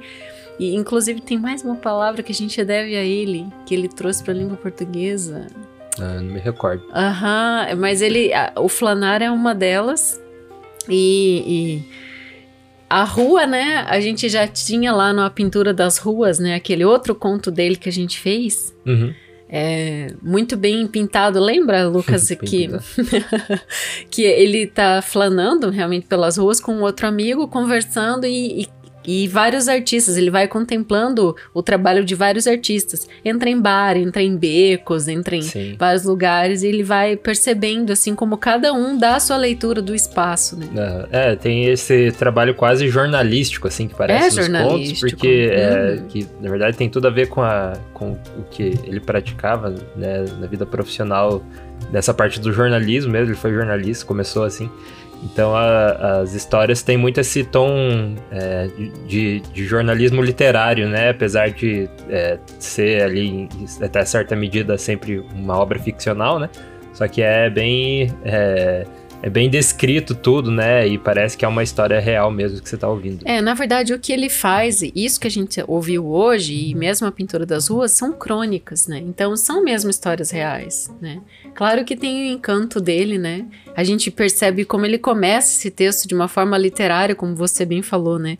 E 0.58 0.74
inclusive 0.74 1.20
tem 1.20 1.38
mais 1.38 1.62
uma 1.62 1.76
palavra 1.76 2.22
que 2.22 2.32
a 2.32 2.34
gente 2.34 2.62
deve 2.64 2.96
a 2.96 3.02
ele, 3.02 3.46
que 3.64 3.74
ele 3.74 3.88
trouxe 3.88 4.24
para 4.24 4.32
a 4.32 4.36
língua 4.36 4.56
portuguesa. 4.56 5.46
Ah, 6.00 6.14
não 6.14 6.32
me 6.32 6.40
recordo. 6.40 6.82
Aham, 6.92 7.68
uhum, 7.70 7.76
mas 7.78 8.02
ele, 8.02 8.30
o 8.56 8.68
flanar 8.68 9.22
é 9.22 9.30
uma 9.30 9.54
delas. 9.54 10.20
e, 10.88 11.84
e 11.84 12.05
a 12.88 13.04
rua, 13.04 13.46
né? 13.46 13.84
A 13.88 14.00
gente 14.00 14.28
já 14.28 14.46
tinha 14.46 14.92
lá 14.92 15.12
na 15.12 15.28
pintura 15.28 15.74
das 15.74 15.98
ruas, 15.98 16.38
né? 16.38 16.54
Aquele 16.54 16.84
outro 16.84 17.14
conto 17.14 17.50
dele 17.50 17.76
que 17.76 17.88
a 17.88 17.92
gente 17.92 18.18
fez. 18.18 18.74
Uhum. 18.86 19.12
É, 19.48 20.14
muito 20.22 20.56
bem 20.56 20.86
pintado. 20.86 21.38
Lembra, 21.40 21.86
Lucas, 21.88 22.28
que, 22.44 22.68
que 24.10 24.22
ele 24.22 24.66
tá 24.66 25.02
flanando 25.02 25.70
realmente 25.70 26.06
pelas 26.06 26.36
ruas 26.36 26.60
com 26.60 26.80
outro 26.80 27.06
amigo, 27.06 27.48
conversando 27.48 28.26
e, 28.26 28.62
e 28.62 28.68
e 29.06 29.28
vários 29.28 29.68
artistas, 29.68 30.16
ele 30.16 30.30
vai 30.30 30.48
contemplando 30.48 31.36
o 31.54 31.62
trabalho 31.62 32.04
de 32.04 32.14
vários 32.14 32.46
artistas. 32.46 33.08
Entra 33.24 33.48
em 33.48 33.60
bar, 33.60 33.96
entra 33.96 34.22
em 34.22 34.36
becos, 34.36 35.08
entra 35.08 35.36
em 35.36 35.42
Sim. 35.42 35.76
vários 35.78 36.04
lugares 36.04 36.62
e 36.62 36.66
ele 36.66 36.82
vai 36.82 37.16
percebendo, 37.16 37.92
assim, 37.92 38.14
como 38.14 38.36
cada 38.36 38.72
um 38.72 38.98
dá 38.98 39.16
a 39.16 39.20
sua 39.20 39.36
leitura 39.36 39.80
do 39.80 39.94
espaço, 39.94 40.56
né? 40.56 41.06
É, 41.10 41.36
tem 41.36 41.66
esse 41.66 42.12
trabalho 42.12 42.54
quase 42.54 42.88
jornalístico, 42.88 43.68
assim, 43.68 43.86
que 43.88 43.94
parece 43.94 44.40
é 44.40 44.48
nos 44.48 44.62
contos, 44.62 45.00
porque 45.00 45.50
é, 45.52 45.98
uhum. 46.00 46.06
que, 46.08 46.26
na 46.40 46.50
verdade, 46.50 46.76
tem 46.76 46.88
tudo 46.88 47.06
a 47.06 47.10
ver 47.10 47.28
com, 47.28 47.42
a, 47.42 47.74
com 47.92 48.12
o 48.12 48.42
que 48.50 48.74
ele 48.84 49.00
praticava, 49.00 49.74
né, 49.96 50.24
na 50.38 50.46
vida 50.46 50.66
profissional, 50.66 51.42
dessa 51.90 52.12
parte 52.12 52.40
do 52.40 52.52
jornalismo 52.52 53.12
mesmo, 53.12 53.28
ele 53.28 53.38
foi 53.38 53.52
jornalista, 53.52 54.04
começou 54.04 54.44
assim. 54.44 54.70
Então 55.32 55.56
a, 55.56 56.20
as 56.20 56.34
histórias 56.34 56.82
têm 56.82 56.96
muito 56.96 57.20
esse 57.20 57.42
tom 57.42 58.14
é, 58.30 58.68
de, 59.06 59.40
de, 59.40 59.64
jornalismo 59.64 60.22
literário, 60.22 60.88
né? 60.88 61.10
Apesar 61.10 61.50
de 61.50 61.90
é, 62.08 62.38
ser 62.60 63.02
ali, 63.02 63.48
até 63.82 64.04
certa 64.04 64.36
medida, 64.36 64.78
sempre 64.78 65.18
uma 65.34 65.58
obra 65.58 65.78
ficcional, 65.80 66.38
né? 66.38 66.48
Só 66.92 67.08
que 67.08 67.22
é 67.22 67.50
bem. 67.50 68.12
É, 68.24 68.86
é 69.22 69.30
bem 69.30 69.48
descrito 69.48 70.14
tudo, 70.14 70.50
né? 70.50 70.86
E 70.86 70.98
parece 70.98 71.36
que 71.36 71.44
é 71.44 71.48
uma 71.48 71.62
história 71.62 71.98
real 71.98 72.30
mesmo 72.30 72.60
que 72.60 72.68
você 72.68 72.74
está 72.74 72.88
ouvindo. 72.88 73.26
É, 73.26 73.40
na 73.40 73.54
verdade, 73.54 73.92
o 73.92 73.98
que 73.98 74.12
ele 74.12 74.28
faz, 74.28 74.82
isso 74.94 75.18
que 75.18 75.26
a 75.26 75.30
gente 75.30 75.62
ouviu 75.66 76.06
hoje, 76.06 76.70
e 76.70 76.74
mesmo 76.74 77.06
a 77.06 77.12
pintura 77.12 77.46
das 77.46 77.68
ruas, 77.68 77.92
são 77.92 78.12
crônicas, 78.12 78.86
né? 78.86 78.98
Então 78.98 79.36
são 79.36 79.62
mesmo 79.64 79.90
histórias 79.90 80.30
reais, 80.30 80.90
né? 81.00 81.20
Claro 81.54 81.84
que 81.84 81.96
tem 81.96 82.30
o 82.30 82.32
encanto 82.34 82.80
dele, 82.80 83.18
né? 83.18 83.46
A 83.74 83.82
gente 83.82 84.10
percebe 84.10 84.64
como 84.64 84.86
ele 84.86 84.98
começa 84.98 85.58
esse 85.58 85.70
texto 85.70 86.06
de 86.06 86.14
uma 86.14 86.28
forma 86.28 86.56
literária, 86.56 87.14
como 87.14 87.34
você 87.34 87.64
bem 87.64 87.82
falou, 87.82 88.18
né? 88.18 88.38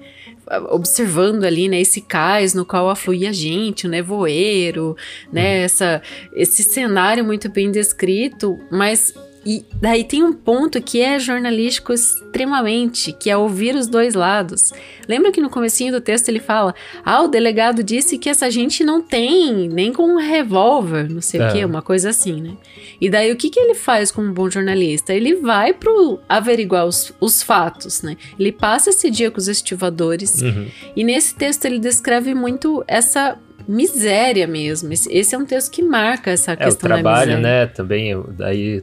observando 0.71 1.43
ali, 1.43 1.69
né, 1.69 1.81
esse 1.81 2.01
cais 2.01 2.55
no 2.55 2.65
qual 2.65 2.89
afluía 2.89 3.33
gente, 3.33 3.87
o 3.87 3.91
nevoeiro, 3.91 4.97
né, 5.33 5.59
uhum. 5.59 5.65
essa, 5.65 6.03
esse 6.35 6.63
cenário 6.63 7.25
muito 7.25 7.49
bem 7.49 7.71
descrito, 7.71 8.57
mas 8.71 9.13
e 9.47 9.65
daí 9.81 10.03
tem 10.03 10.25
um 10.25 10.33
ponto 10.33 10.83
que 10.83 11.01
é 11.01 11.21
jornalístico 11.21 11.93
extremamente, 11.93 13.13
que 13.13 13.31
é 13.31 13.37
ouvir 13.37 13.77
os 13.77 13.87
dois 13.87 14.15
lados. 14.15 14.73
Lembra 15.09 15.31
que 15.31 15.41
no 15.41 15.49
comecinho 15.49 15.93
do 15.93 16.01
texto 16.01 16.29
ele 16.29 16.41
fala: 16.41 16.75
"Ah, 17.05 17.23
o 17.23 17.29
delegado 17.29 17.85
disse 17.85 18.19
que 18.19 18.29
essa 18.29 18.51
gente 18.51 18.83
não 18.83 19.01
tem 19.01 19.69
nem 19.69 19.93
com 19.93 20.03
um 20.03 20.19
revólver, 20.19 21.09
não 21.09 21.21
sei 21.21 21.41
é. 21.41 21.49
o 21.49 21.53
quê, 21.53 21.65
uma 21.65 21.81
coisa 21.81 22.11
assim, 22.11 22.43
né?" 22.43 22.57
E 23.01 23.09
daí 23.09 23.31
o 23.31 23.37
que 23.37 23.49
que 23.49 23.61
ele 23.61 23.75
faz 23.75 24.11
como 24.11 24.27
um 24.27 24.33
bom 24.33 24.51
jornalista? 24.51 25.15
Ele 25.15 25.37
vai 25.37 25.73
pro 25.73 26.19
averiguar 26.29 26.85
os, 26.85 27.13
os 27.21 27.41
fatos, 27.41 28.03
né? 28.03 28.17
Ele 28.39 28.51
passa 28.51 28.91
esse 28.91 29.09
dia 29.11 29.31
com 29.31 29.39
os 29.39 29.47
estivadores. 29.47 30.43
Uhum. 30.43 30.67
E 30.97 31.05
nesse 31.05 31.37
texto 31.37 31.67
ele 31.67 31.79
descreve 31.79 32.35
muito 32.35 32.83
essa 32.89 33.39
miséria 33.67 34.47
mesmo. 34.47 34.93
Esse, 34.93 35.35
é 35.35 35.39
um 35.39 35.45
texto 35.45 35.73
que 35.73 35.83
marca 35.83 36.31
essa 36.31 36.53
é, 36.53 36.57
questão 36.57 36.91
o 36.91 36.95
trabalho, 36.95 37.39
né? 37.39 37.67
Também, 37.67 38.23
daí, 38.31 38.83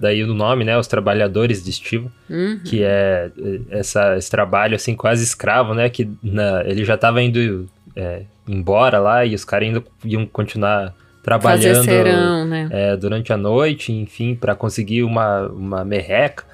daí 0.00 0.22
o 0.24 0.34
nome, 0.34 0.64
né? 0.64 0.76
Os 0.76 0.86
trabalhadores 0.86 1.62
de 1.62 1.70
Estivo, 1.70 2.10
uhum. 2.28 2.60
que 2.64 2.82
é 2.82 3.30
essa, 3.70 4.16
esse 4.16 4.30
trabalho, 4.30 4.76
assim, 4.76 4.94
quase 4.94 5.22
escravo, 5.22 5.74
né? 5.74 5.88
Que 5.88 6.08
na, 6.22 6.62
ele 6.64 6.84
já 6.84 6.94
estava 6.94 7.22
indo 7.22 7.68
é, 7.96 8.22
embora 8.46 8.98
lá 8.98 9.24
e 9.24 9.34
os 9.34 9.44
caras 9.44 9.68
ainda 9.68 9.82
iam 10.04 10.26
continuar 10.26 10.94
trabalhando 11.22 11.84
serão, 11.84 12.44
né? 12.44 12.68
é, 12.70 12.96
durante 12.96 13.32
a 13.32 13.36
noite, 13.36 13.92
enfim, 13.92 14.34
para 14.34 14.54
conseguir 14.54 15.02
uma, 15.02 15.48
uma 15.48 15.84
merreca. 15.84 16.44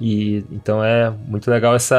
E 0.00 0.44
então 0.50 0.82
é 0.82 1.10
muito 1.26 1.50
legal 1.50 1.74
essa. 1.74 1.96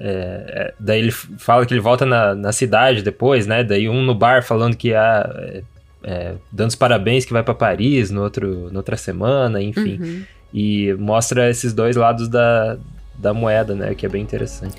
É, 0.00 0.44
é, 0.48 0.74
daí 0.78 1.00
ele 1.00 1.10
fala 1.10 1.66
que 1.66 1.74
ele 1.74 1.80
volta 1.80 2.06
na, 2.06 2.34
na 2.34 2.52
cidade 2.52 3.02
depois, 3.02 3.46
né? 3.46 3.64
Daí 3.64 3.88
um 3.88 4.02
no 4.02 4.14
bar 4.14 4.44
falando 4.44 4.76
que 4.76 4.94
ah, 4.94 5.28
é, 5.38 5.62
é, 6.04 6.34
dando 6.52 6.70
os 6.70 6.76
parabéns 6.76 7.24
que 7.24 7.32
vai 7.32 7.42
para 7.42 7.54
Paris 7.54 8.10
no 8.10 8.22
outro, 8.22 8.70
na 8.70 8.78
outra 8.78 8.96
semana, 8.96 9.60
enfim. 9.60 9.98
Uhum. 10.00 10.22
E 10.54 10.92
mostra 10.94 11.50
esses 11.50 11.72
dois 11.72 11.96
lados 11.96 12.28
da, 12.28 12.76
da 13.18 13.34
moeda, 13.34 13.74
né? 13.74 13.94
Que 13.94 14.06
é 14.06 14.08
bem 14.08 14.22
interessante. 14.22 14.76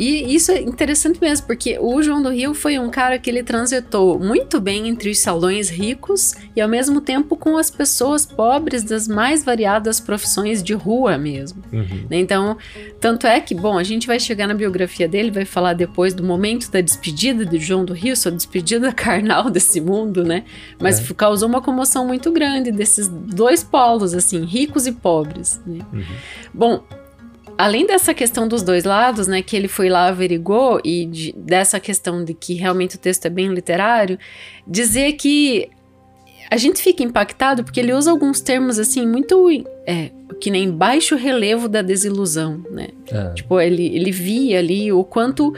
E 0.00 0.34
isso 0.34 0.50
é 0.50 0.62
interessante 0.62 1.20
mesmo, 1.20 1.46
porque 1.46 1.78
o 1.78 2.00
João 2.00 2.22
do 2.22 2.30
Rio 2.30 2.54
foi 2.54 2.78
um 2.78 2.88
cara 2.88 3.18
que 3.18 3.28
ele 3.28 3.42
transitou 3.42 4.18
muito 4.18 4.58
bem 4.58 4.88
entre 4.88 5.10
os 5.10 5.18
salões 5.18 5.68
ricos 5.68 6.34
e 6.56 6.60
ao 6.62 6.66
mesmo 6.66 7.02
tempo 7.02 7.36
com 7.36 7.58
as 7.58 7.70
pessoas 7.70 8.24
pobres 8.24 8.82
das 8.82 9.06
mais 9.06 9.44
variadas 9.44 10.00
profissões 10.00 10.62
de 10.62 10.72
rua 10.72 11.18
mesmo. 11.18 11.62
Uhum. 11.70 12.06
Então, 12.10 12.56
tanto 12.98 13.26
é 13.26 13.38
que, 13.40 13.54
bom, 13.54 13.76
a 13.76 13.82
gente 13.82 14.06
vai 14.06 14.18
chegar 14.18 14.46
na 14.46 14.54
biografia 14.54 15.06
dele, 15.06 15.30
vai 15.30 15.44
falar 15.44 15.74
depois 15.74 16.14
do 16.14 16.24
momento 16.24 16.70
da 16.70 16.80
despedida 16.80 17.44
de 17.44 17.58
João 17.58 17.84
do 17.84 17.92
Rio, 17.92 18.16
sua 18.16 18.32
despedida 18.32 18.90
carnal 18.96 19.50
desse 19.50 19.82
mundo, 19.82 20.24
né? 20.24 20.44
Mas 20.80 20.98
é. 20.98 21.14
causou 21.14 21.46
uma 21.46 21.60
comoção 21.60 22.06
muito 22.06 22.32
grande 22.32 22.72
desses 22.72 23.06
dois 23.06 23.62
polos, 23.62 24.14
assim, 24.14 24.46
ricos 24.46 24.86
e 24.86 24.92
pobres. 24.92 25.60
Né? 25.66 25.80
Uhum. 25.92 26.04
Bom, 26.54 26.84
além 27.60 27.86
dessa 27.86 28.14
questão 28.14 28.48
dos 28.48 28.62
dois 28.62 28.84
lados, 28.84 29.28
né, 29.28 29.42
que 29.42 29.54
ele 29.54 29.68
foi 29.68 29.90
lá 29.90 30.06
averigou 30.06 30.80
e 30.82 31.04
de, 31.04 31.34
dessa 31.36 31.78
questão 31.78 32.24
de 32.24 32.32
que 32.32 32.54
realmente 32.54 32.96
o 32.96 32.98
texto 32.98 33.26
é 33.26 33.28
bem 33.28 33.48
literário, 33.48 34.18
dizer 34.66 35.12
que 35.12 35.68
a 36.50 36.56
gente 36.56 36.80
fica 36.80 37.02
impactado 37.02 37.62
porque 37.62 37.78
ele 37.78 37.92
usa 37.92 38.10
alguns 38.10 38.40
termos 38.40 38.78
assim 38.78 39.06
muito 39.06 39.46
é, 39.86 40.10
que 40.40 40.50
nem 40.50 40.70
baixo 40.70 41.16
relevo 41.16 41.68
da 41.68 41.82
desilusão, 41.82 42.64
né? 42.70 42.88
É. 43.12 43.34
Tipo, 43.34 43.60
ele, 43.60 43.94
ele 43.94 44.10
via 44.10 44.58
ali 44.58 44.90
o 44.90 45.04
quanto 45.04 45.52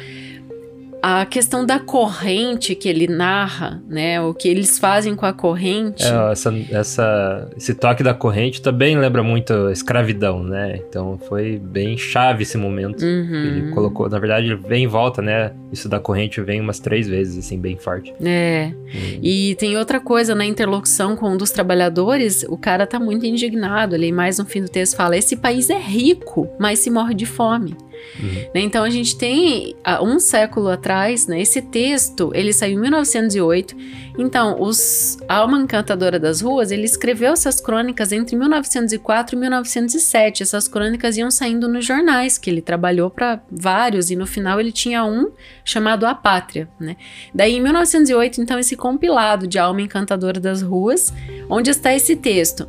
a 1.02 1.26
questão 1.26 1.66
da 1.66 1.80
corrente 1.80 2.76
que 2.76 2.88
ele 2.88 3.08
narra, 3.08 3.82
né? 3.88 4.20
O 4.20 4.32
que 4.32 4.48
eles 4.48 4.78
fazem 4.78 5.16
com 5.16 5.26
a 5.26 5.32
corrente. 5.32 6.04
É, 6.04 6.30
essa, 6.30 6.54
essa, 6.70 7.50
esse 7.56 7.74
toque 7.74 8.04
da 8.04 8.14
corrente 8.14 8.62
também 8.62 8.96
lembra 8.96 9.20
muito 9.20 9.52
a 9.52 9.72
escravidão, 9.72 10.44
né? 10.44 10.78
Então 10.88 11.18
foi 11.28 11.58
bem 11.58 11.98
chave 11.98 12.44
esse 12.44 12.56
momento. 12.56 13.02
Uhum. 13.02 13.34
Ele 13.34 13.72
colocou, 13.72 14.08
na 14.08 14.20
verdade, 14.20 14.46
ele 14.46 14.54
vem 14.54 14.84
em 14.84 14.86
volta, 14.86 15.20
né? 15.20 15.52
Isso 15.72 15.88
da 15.88 15.98
corrente 15.98 16.40
vem 16.40 16.60
umas 16.60 16.78
três 16.78 17.08
vezes, 17.08 17.44
assim, 17.44 17.58
bem 17.58 17.76
forte. 17.76 18.14
É. 18.24 18.70
Uhum. 18.72 19.18
E 19.20 19.56
tem 19.56 19.76
outra 19.76 19.98
coisa 19.98 20.36
na 20.36 20.44
interlocução 20.44 21.16
com 21.16 21.30
um 21.30 21.36
dos 21.36 21.50
trabalhadores, 21.50 22.44
o 22.48 22.56
cara 22.56 22.86
tá 22.86 23.00
muito 23.00 23.26
indignado. 23.26 23.96
Ele 23.96 24.12
mais 24.12 24.38
no 24.38 24.44
fim 24.44 24.62
do 24.62 24.68
texto 24.68 24.94
fala: 24.94 25.16
esse 25.16 25.34
país 25.34 25.68
é 25.68 25.78
rico, 25.78 26.48
mas 26.60 26.78
se 26.78 26.90
morre 26.90 27.14
de 27.14 27.26
fome. 27.26 27.76
Uhum. 28.20 28.28
Né? 28.54 28.60
Então 28.60 28.84
a 28.84 28.90
gente 28.90 29.16
tem 29.16 29.74
um 30.02 30.18
século 30.18 30.68
atrás, 30.68 31.26
né, 31.26 31.40
esse 31.40 31.62
texto, 31.62 32.30
ele 32.34 32.52
saiu 32.52 32.78
em 32.78 32.80
1908. 32.80 33.76
Então, 34.18 34.60
os 34.60 35.16
Alma 35.26 35.58
Encantadora 35.58 36.18
das 36.18 36.42
Ruas, 36.42 36.70
ele 36.70 36.84
escreveu 36.84 37.32
essas 37.32 37.62
crônicas 37.62 38.12
entre 38.12 38.36
1904 38.36 39.34
e 39.34 39.38
1907. 39.38 40.42
Essas 40.42 40.68
crônicas 40.68 41.16
iam 41.16 41.30
saindo 41.30 41.66
nos 41.66 41.86
jornais, 41.86 42.36
que 42.36 42.50
ele 42.50 42.60
trabalhou 42.60 43.08
para 43.08 43.40
vários 43.50 44.10
e 44.10 44.16
no 44.16 44.26
final 44.26 44.60
ele 44.60 44.70
tinha 44.70 45.02
um 45.02 45.30
chamado 45.64 46.04
A 46.04 46.14
Pátria, 46.14 46.68
né? 46.78 46.96
Daí 47.34 47.54
em 47.56 47.62
1908, 47.62 48.42
então 48.42 48.58
esse 48.58 48.76
compilado 48.76 49.46
de 49.46 49.58
Alma 49.58 49.80
Encantadora 49.80 50.38
das 50.38 50.60
Ruas, 50.60 51.10
onde 51.48 51.70
está 51.70 51.94
esse 51.94 52.14
texto. 52.14 52.68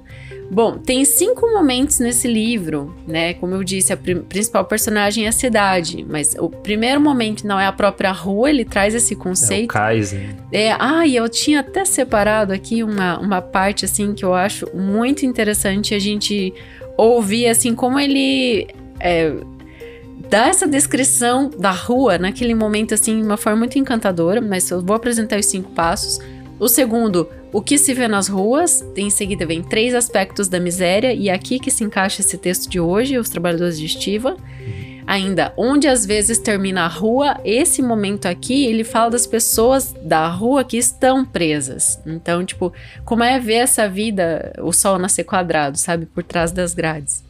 Bom, 0.53 0.77
tem 0.77 1.03
cinco 1.03 1.51
momentos 1.51 1.99
nesse 1.99 2.27
livro, 2.27 2.93
né? 3.07 3.33
Como 3.33 3.55
eu 3.55 3.63
disse, 3.63 3.91
a 3.91 3.97
principal 3.97 4.63
personagem 4.65 5.25
é 5.25 5.29
a 5.29 5.31
cidade, 5.31 6.05
mas 6.07 6.35
o 6.37 6.47
primeiro 6.47 7.01
momento 7.01 7.47
não 7.47 7.59
é 7.59 7.65
a 7.65 7.71
própria 7.71 8.11
rua, 8.11 8.51
ele 8.51 8.63
traz 8.63 8.93
esse 8.93 9.15
conceito. 9.15 9.63
É 9.63 9.65
o 9.65 9.67
cais, 9.67 10.13
né? 10.13 10.35
É, 10.51 10.71
ah, 10.79 11.07
e 11.07 11.15
eu 11.15 11.27
tinha 11.27 11.61
até 11.61 11.83
separado 11.85 12.53
aqui 12.53 12.83
uma, 12.83 13.17
uma 13.19 13.41
parte, 13.41 13.85
assim, 13.85 14.13
que 14.13 14.23
eu 14.23 14.35
acho 14.35 14.67
muito 14.75 15.25
interessante 15.25 15.95
a 15.95 15.99
gente 15.99 16.53
ouvir, 16.95 17.47
assim, 17.47 17.73
como 17.73 17.99
ele... 17.99 18.67
É, 18.99 19.33
dá 20.29 20.47
essa 20.47 20.67
descrição 20.67 21.49
da 21.49 21.71
rua 21.71 22.17
naquele 22.17 22.53
momento, 22.53 22.93
assim, 22.93 23.19
de 23.19 23.25
uma 23.25 23.37
forma 23.37 23.59
muito 23.59 23.79
encantadora, 23.79 24.39
mas 24.39 24.69
eu 24.69 24.81
vou 24.81 24.95
apresentar 24.95 25.39
os 25.39 25.47
cinco 25.47 25.71
passos. 25.71 26.19
O 26.59 26.67
segundo, 26.67 27.29
o 27.51 27.61
que 27.61 27.77
se 27.77 27.93
vê 27.93 28.07
nas 28.07 28.27
ruas, 28.27 28.83
em 28.95 29.09
seguida 29.09 29.45
vem 29.45 29.61
três 29.61 29.93
aspectos 29.93 30.47
da 30.47 30.59
miséria, 30.59 31.13
e 31.13 31.29
é 31.29 31.33
aqui 31.33 31.59
que 31.59 31.71
se 31.71 31.83
encaixa 31.83 32.21
esse 32.21 32.37
texto 32.37 32.69
de 32.69 32.79
hoje, 32.79 33.17
os 33.17 33.29
trabalhadores 33.29 33.77
de 33.77 33.85
estiva. 33.85 34.37
Ainda, 35.05 35.53
onde 35.57 35.87
às 35.87 36.05
vezes 36.05 36.37
termina 36.37 36.85
a 36.85 36.87
rua, 36.87 37.37
esse 37.43 37.81
momento 37.81 38.25
aqui, 38.25 38.65
ele 38.65 38.83
fala 38.83 39.11
das 39.11 39.27
pessoas 39.27 39.93
da 40.01 40.27
rua 40.27 40.63
que 40.63 40.77
estão 40.77 41.25
presas. 41.25 41.99
Então, 42.05 42.45
tipo, 42.45 42.71
como 43.03 43.23
é 43.23 43.37
ver 43.39 43.55
essa 43.55 43.89
vida, 43.89 44.53
o 44.61 44.71
sol 44.71 44.97
nascer 44.97 45.25
quadrado, 45.25 45.77
sabe, 45.77 46.05
por 46.05 46.23
trás 46.23 46.51
das 46.51 46.73
grades. 46.73 47.23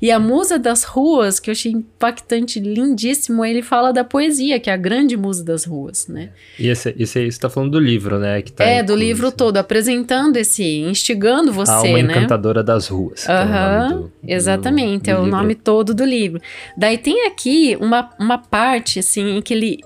E 0.00 0.10
a 0.10 0.18
musa 0.18 0.58
das 0.58 0.84
ruas, 0.84 1.40
que 1.40 1.50
eu 1.50 1.52
achei 1.52 1.72
impactante, 1.72 2.60
lindíssimo, 2.60 3.44
ele 3.44 3.62
fala 3.62 3.92
da 3.92 4.04
poesia, 4.04 4.58
que 4.60 4.70
é 4.70 4.72
a 4.72 4.76
grande 4.76 5.16
musa 5.16 5.44
das 5.44 5.64
ruas, 5.64 6.08
né? 6.08 6.30
E 6.58 6.68
esse, 6.68 6.94
esse 6.98 7.30
você 7.30 7.38
tá 7.38 7.48
falando 7.48 7.72
do 7.72 7.80
livro, 7.80 8.18
né? 8.18 8.42
Que 8.42 8.52
tá 8.52 8.64
é, 8.64 8.82
do 8.82 8.94
livro 8.94 9.30
todo, 9.32 9.56
apresentando 9.56 10.36
esse, 10.36 10.64
instigando 10.80 11.52
você, 11.52 11.70
a 11.70 11.74
alma 11.76 12.02
né? 12.02 12.12
encantadora 12.12 12.62
das 12.62 12.88
ruas. 12.88 13.28
Aham, 13.28 14.10
é 14.26 14.34
exatamente, 14.34 15.02
do, 15.02 15.04
do 15.04 15.10
é 15.10 15.14
o 15.14 15.24
livro. 15.24 15.38
nome 15.38 15.54
todo 15.54 15.94
do 15.94 16.04
livro. 16.04 16.40
Daí 16.76 16.98
tem 16.98 17.26
aqui 17.26 17.76
uma, 17.80 18.10
uma 18.18 18.38
parte, 18.38 18.98
assim, 18.98 19.36
em 19.36 19.42
que 19.42 19.54
ele 19.54 19.80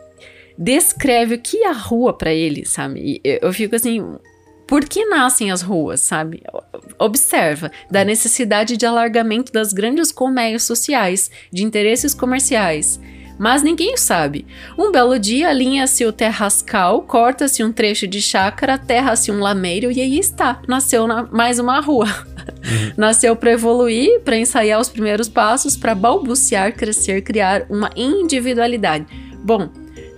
descreve 0.57 1.35
o 1.37 1.39
que 1.39 1.59
é 1.59 1.69
a 1.69 1.73
rua 1.73 2.13
para 2.13 2.33
ele, 2.33 2.65
sabe? 2.65 3.21
E 3.25 3.39
eu 3.43 3.53
fico 3.53 3.75
assim, 3.75 4.03
por 4.73 4.87
que 4.87 5.05
nascem 5.05 5.51
as 5.51 5.61
ruas, 5.61 6.01
sabe? 6.01 6.43
Observa, 6.99 7.71
da 7.91 8.07
necessidade 8.07 8.75
de 8.75 8.87
alargamento 8.87 9.53
das 9.53 9.71
grandes 9.71 10.11
colmeias 10.11 10.63
sociais, 10.63 11.31
de 11.53 11.63
interesses 11.63 12.15
comerciais. 12.15 12.99
Mas 13.39 13.63
ninguém 13.63 13.99
sabe. 13.99 14.47
Um 14.79 14.91
belo 14.91 15.19
dia 15.19 15.51
alinha-se 15.51 16.07
o 16.07 16.11
terrascal, 16.11 17.03
corta-se 17.03 17.63
um 17.63 17.71
trecho 17.71 18.07
de 18.07 18.23
chácara, 18.23 18.79
terra-se 18.79 19.31
um 19.31 19.41
lameiro 19.41 19.93
e 19.93 20.01
aí 20.01 20.19
está, 20.19 20.63
nasceu 20.67 21.07
mais 21.31 21.59
uma 21.59 21.79
rua. 21.79 22.07
Uhum. 22.07 22.93
Nasceu 22.97 23.37
para 23.37 23.53
evoluir, 23.53 24.21
para 24.21 24.39
ensaiar 24.39 24.81
os 24.81 24.89
primeiros 24.89 25.29
passos, 25.29 25.77
para 25.77 25.95
balbuciar, 25.95 26.75
crescer, 26.75 27.21
criar 27.21 27.67
uma 27.69 27.91
individualidade. 27.95 29.05
Bom, 29.45 29.69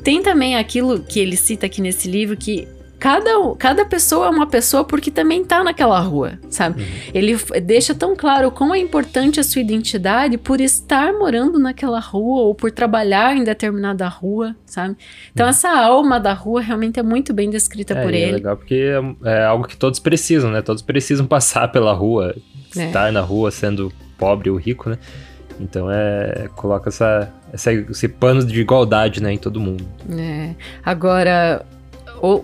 tem 0.05 0.23
também 0.23 0.55
aquilo 0.55 1.03
que 1.03 1.19
ele 1.19 1.37
cita 1.37 1.67
aqui 1.67 1.81
nesse 1.81 2.09
livro 2.09 2.37
que 2.37 2.69
cada, 3.05 3.55
cada 3.59 3.85
pessoa 3.85 4.29
é 4.29 4.31
uma 4.31 4.47
pessoa 4.47 4.83
porque 4.83 5.11
também 5.11 5.45
tá 5.45 5.63
naquela 5.63 6.01
rua, 6.01 6.39
sabe? 6.49 6.81
Uhum. 6.81 6.89
Ele 7.13 7.37
deixa 7.63 7.95
tão 7.95 8.17
claro 8.17 8.51
como 8.51 8.75
é 8.75 8.79
importante 8.79 9.39
a 9.39 9.45
sua 9.45 9.61
identidade 9.61 10.39
por 10.39 10.59
estar 10.59 11.13
morando 11.13 11.59
naquela 11.59 12.01
rua 12.01 12.45
ou 12.45 12.55
por 12.55 12.71
trabalhar 12.71 13.37
em 13.37 13.45
determinada 13.45 14.09
rua, 14.09 14.57
sabe? 14.65 14.97
Então, 15.31 15.45
uhum. 15.45 15.51
essa 15.51 15.69
alma 15.69 16.19
da 16.19 16.33
rua 16.33 16.63
realmente 16.63 16.99
é 16.99 17.03
muito 17.03 17.35
bem 17.35 17.51
descrita 17.51 17.93
é, 17.93 18.03
por 18.03 18.15
ele. 18.15 18.31
É 18.31 18.33
legal 18.37 18.57
porque 18.57 18.91
é, 19.23 19.31
é, 19.31 19.45
algo 19.45 19.69
que 19.69 19.77
todos 19.77 20.01
precisam, 20.01 20.51
né? 20.51 20.63
Todos 20.63 20.81
precisam 20.81 21.27
passar 21.29 21.69
pela 21.69 21.93
rua, 21.93 22.35
é. 22.75 22.87
estar 22.87 23.13
na 23.13 23.21
rua 23.21 23.51
sendo 23.51 23.93
pobre 24.17 24.49
ou 24.49 24.57
rico, 24.57 24.89
né? 24.89 24.97
Então 25.61 25.91
é 25.91 26.49
coloca 26.57 26.89
essa, 26.89 27.31
essa, 27.53 27.71
esse 27.71 28.09
pano 28.09 28.43
de 28.43 28.59
igualdade 28.59 29.23
né, 29.23 29.31
em 29.31 29.39
todo 29.39 29.61
mundo. 29.61 29.87
É. 30.11 30.55
Agora, 30.83 31.65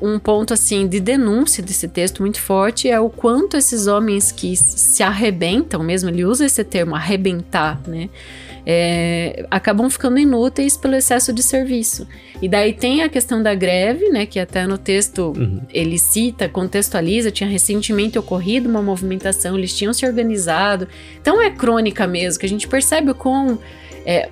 um 0.03 0.19
ponto 0.19 0.53
assim 0.53 0.87
de 0.87 1.01
denúncia 1.01 1.63
desse 1.63 1.89
texto 1.89 2.21
muito 2.21 2.41
forte 2.41 2.89
é 2.89 2.99
o 3.01 3.09
quanto 3.09 3.57
esses 3.57 3.87
homens 3.87 4.31
que 4.31 4.55
se 4.57 5.03
arrebentam 5.03 5.83
mesmo, 5.83 6.11
ele 6.11 6.25
usa 6.25 6.45
esse 6.45 6.63
termo 6.65 6.95
arrebentar, 6.95 7.81
né? 7.87 8.11
É, 8.67 9.47
acabam 9.51 9.89
ficando 9.89 10.19
inúteis 10.19 10.77
pelo 10.77 10.95
excesso 10.95 11.33
de 11.33 11.43
serviço. 11.43 12.07
E 12.43 12.49
daí 12.49 12.75
tem 12.75 13.03
a 13.03 13.09
questão 13.09 13.43
da 13.43 13.55
greve, 13.55 14.11
né, 14.11 14.27
que 14.27 14.39
até 14.39 14.67
no 14.67 14.77
texto 14.77 15.33
uhum. 15.35 15.63
ele 15.73 15.99
cita, 15.99 16.47
contextualiza, 16.47 17.31
tinha 17.31 17.49
recentemente 17.49 18.19
ocorrido 18.19 18.69
uma 18.69 18.83
movimentação, 18.83 19.57
eles 19.57 19.75
tinham 19.75 19.95
se 19.95 20.05
organizado. 20.05 20.87
Então 21.21 21.41
é 21.41 21.51
crônica 21.51 22.07
mesmo, 22.07 22.39
que 22.39 22.47
a 22.47 22.49
gente 22.49 22.69
percebe 22.69 23.15
com 23.15 23.57
é, 24.05 24.29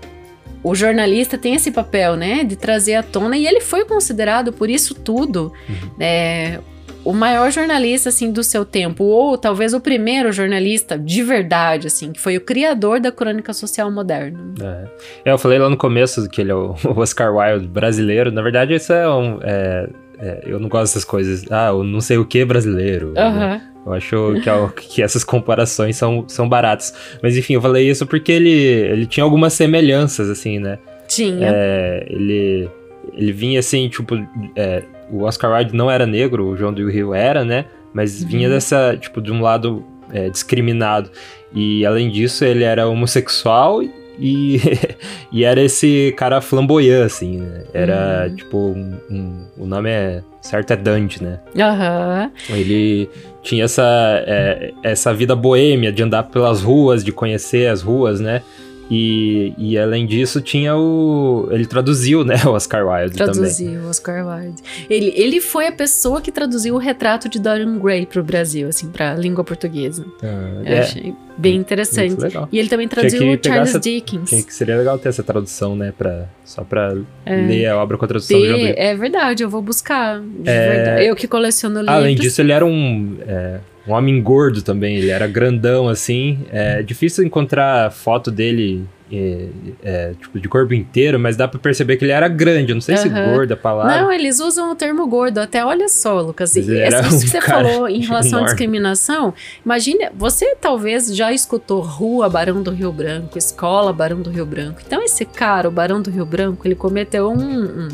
o 0.62 0.75
jornalista 0.75 1.38
tem 1.38 1.55
esse 1.55 1.71
papel, 1.71 2.16
né, 2.16 2.44
de 2.44 2.57
trazer 2.57 2.94
à 2.94 3.03
tona, 3.03 3.37
e 3.37 3.47
ele 3.47 3.61
foi 3.61 3.85
considerado 3.85 4.53
por 4.53 4.68
isso 4.68 4.94
tudo, 4.94 5.53
uhum. 5.68 5.90
é, 6.01 6.59
o 7.05 7.12
maior 7.12 7.51
jornalista, 7.51 8.09
assim, 8.09 8.31
do 8.31 8.42
seu 8.42 8.64
tempo, 8.64 9.05
ou 9.05 9.38
talvez 9.38 9.73
o 9.73 9.81
primeiro 9.81 10.33
jornalista 10.33 10.99
de 10.99 11.23
verdade, 11.23 11.87
assim, 11.87 12.12
que 12.12 12.21
foi 12.21 12.37
o 12.37 12.40
criador 12.40 13.01
da 13.01 13.11
crônica 13.11 13.53
social 13.53 13.90
moderna. 13.90 14.38
É, 14.61 15.31
é 15.31 15.33
eu 15.33 15.38
falei 15.38 15.59
lá 15.59 15.71
no 15.71 15.77
começo 15.77 16.29
que 16.29 16.40
ele 16.40 16.51
é 16.51 16.55
o 16.55 16.75
Oscar 16.97 17.35
Wilde 17.35 17.66
brasileiro, 17.66 18.31
na 18.31 18.42
verdade 18.42 18.75
isso 18.75 18.92
é 18.92 19.09
um... 19.09 19.38
É, 19.42 19.88
é, 20.20 20.42
eu 20.46 20.59
não 20.59 20.68
gosto 20.68 20.92
dessas 20.92 21.04
coisas, 21.04 21.44
ah, 21.50 21.68
eu 21.68 21.85
não 21.85 22.00
sei 22.00 22.18
o 22.18 22.24
que 22.24 22.44
brasileiro, 22.44 23.09
uhum. 23.09 23.14
né? 23.14 23.62
Eu 23.87 23.92
acho 23.94 24.35
que, 24.74 24.88
que, 24.88 25.02
essas 25.02 25.24
comparações 25.24 25.96
são, 25.96 26.24
são 26.28 26.46
baratas. 26.46 26.92
Mas 27.22 27.37
enfim, 27.37 27.54
eu 27.54 27.62
falei 27.62 27.88
isso 27.88 28.07
porque 28.07 28.33
ele, 28.33 28.50
ele 28.50 29.07
tinha 29.07 29.24
algumas 29.24 29.54
semelhanças, 29.54 30.28
assim, 30.28 30.59
né? 30.59 30.78
Tinha. 31.07 31.48
É, 31.50 32.07
ele, 32.11 32.68
ele 33.14 33.33
vinha 33.33 33.61
assim, 33.61 33.88
tipo. 33.88 34.14
É, 34.54 34.83
o 35.11 35.22
Oscar 35.22 35.50
Wilde 35.52 35.74
não 35.74 35.90
era 35.90 36.07
negro, 36.07 36.48
o 36.48 36.57
João 36.57 36.72
do 36.72 36.87
Rio 36.90 37.14
era, 37.14 37.44
né? 37.44 37.64
Mas 37.94 38.20
uhum. 38.20 38.28
vinha 38.28 38.48
dessa, 38.50 38.94
tipo, 39.00 39.22
de 39.22 39.33
um 39.33 39.40
lado 39.40 39.83
é, 40.12 40.28
discriminado. 40.28 41.11
E 41.54 41.87
além 41.87 42.11
disso, 42.11 42.44
ele 42.44 42.64
era 42.64 42.87
homossexual 42.87 43.83
e, 44.18 44.61
e 45.33 45.44
era 45.44 45.61
esse 45.62 46.12
cara 46.16 46.40
flamboyant, 46.40 47.07
assim, 47.07 47.38
né? 47.38 47.64
Era, 47.72 48.26
uhum. 48.28 48.37
tipo, 48.37 48.59
um, 48.59 48.94
um, 49.11 49.46
o 49.59 49.66
nome 49.66 49.90
é 49.90 50.22
certo 50.40 50.72
é 50.72 50.76
Dante, 50.76 51.22
né? 51.22 51.38
Aham. 51.57 52.31
Uhum. 52.48 52.57
Ele 52.57 53.11
tinha 53.42 53.64
essa, 53.64 53.85
é, 54.26 54.72
essa 54.83 55.12
vida 55.14 55.37
boêmia 55.37 55.92
de 55.92 56.02
andar 56.02 56.24
pelas 56.24 56.62
ruas, 56.62 57.04
de 57.04 57.12
conhecer 57.12 57.68
as 57.68 57.83
ruas, 57.83 58.20
né? 58.20 58.42
E, 58.90 59.53
e 59.59 59.79
além 59.79 60.07
disso, 60.07 60.40
tinha 60.40 60.77
o. 60.77 61.48
Ele 61.51 61.66
traduziu, 61.66 62.24
né, 62.24 62.37
o 62.46 62.51
Oscar 62.51 62.87
Wilde 62.87 63.16
traduziu 63.16 63.42
também. 63.42 63.57
Traduziu 63.57 63.87
o 63.87 63.90
Oscar 63.90 64.27
Wilde. 64.27 64.62
Ele, 64.88 65.12
ele 65.14 65.40
foi 65.40 65.66
a 65.66 65.72
pessoa 65.72 66.20
que 66.20 66.33
traduziu 66.33 66.74
o 66.74 66.79
retrato 66.79 67.29
de 67.29 67.38
Dorian 67.38 67.79
Gray 67.79 68.07
pro 68.07 68.22
Brasil, 68.22 68.68
assim, 68.68 68.88
pra 68.88 69.14
língua 69.14 69.44
portuguesa. 69.44 70.07
Ah, 70.22 70.62
Eu 70.64 70.77
é. 70.77 70.79
achei 70.81 71.14
bem 71.37 71.57
interessante. 71.57 72.16
E 72.51 72.59
ele 72.59 72.68
também 72.68 72.88
traduziu 72.88 73.20
o 73.20 73.38
Charles 73.44 73.68
essa, 73.70 73.79
Dickens. 73.79 74.31
Que 74.31 74.55
seria 74.55 74.77
legal 74.77 74.98
ter 74.98 75.11
essa 75.11 75.22
tradução, 75.22 75.77
né, 75.77 75.92
pra, 75.96 76.27
só 76.44 76.64
pra 76.64 76.96
é. 77.27 77.37
ler 77.37 77.66
a 77.66 77.77
obra 77.77 77.98
com 77.98 78.05
a 78.05 78.09
tradução 78.09 78.40
ter, 78.40 78.53
do 78.53 78.59
João 78.59 78.74
É 78.77 78.94
verdade, 78.94 79.42
eu 79.42 79.51
vou 79.51 79.61
buscar. 79.61 80.22
É... 80.44 81.09
Eu 81.09 81.14
que 81.14 81.29
coleciono 81.29 81.81
livros. 81.81 81.94
Além 81.94 82.16
disso, 82.16 82.40
ele 82.40 82.53
era 82.53 82.64
um. 82.64 83.16
É 83.27 83.61
um 83.88 83.92
homem 83.92 84.22
gordo 84.22 84.62
também, 84.62 84.96
ele 84.96 85.11
era 85.11 85.27
grandão 85.27 85.88
assim. 85.88 86.38
É 86.51 86.83
difícil 86.83 87.24
encontrar 87.24 87.90
foto 87.90 88.31
dele 88.31 88.87
é, 89.11 89.48
é, 89.83 90.12
tipo, 90.20 90.38
de 90.38 90.48
corpo 90.48 90.74
inteiro, 90.74 91.18
mas 91.18 91.37
dá 91.37 91.48
pra 91.48 91.59
perceber 91.59 91.96
que 91.96 92.05
ele 92.05 92.12
era 92.12 92.29
grande. 92.29 92.72
Eu 92.72 92.74
não 92.74 92.81
sei 92.81 92.94
uhum. 92.96 93.03
se 93.03 93.09
gordo 93.09 93.51
é 93.51 93.55
a 93.55 93.57
palavra. 93.57 94.03
Não, 94.03 94.12
eles 94.12 94.38
usam 94.38 94.70
o 94.70 94.74
termo 94.74 95.07
gordo. 95.07 95.38
Até 95.38 95.64
olha 95.64 95.88
só, 95.88 96.20
Lucas. 96.20 96.55
Isso 96.55 96.70
um 96.70 97.20
que 97.20 97.29
você 97.29 97.40
falou 97.40 97.88
em 97.88 98.01
relação 98.01 98.31
enorme. 98.31 98.44
à 98.44 98.46
discriminação. 98.48 99.35
Imagine, 99.64 100.11
você 100.14 100.55
talvez 100.61 101.14
já 101.14 101.33
escutou 101.33 101.81
Rua 101.81 102.29
Barão 102.29 102.62
do 102.62 102.70
Rio 102.70 102.92
Branco, 102.92 103.38
Escola 103.38 103.92
Barão 103.92 104.20
do 104.20 104.31
Rio 104.31 104.44
Branco. 104.44 104.81
Então, 104.87 105.03
esse 105.03 105.24
cara, 105.24 105.68
o 105.68 105.72
Barão 105.72 106.03
do 106.03 106.11
Rio 106.11 106.27
Branco, 106.27 106.66
ele 106.66 106.74
cometeu 106.74 107.31
um, 107.31 107.87
um 107.87 107.88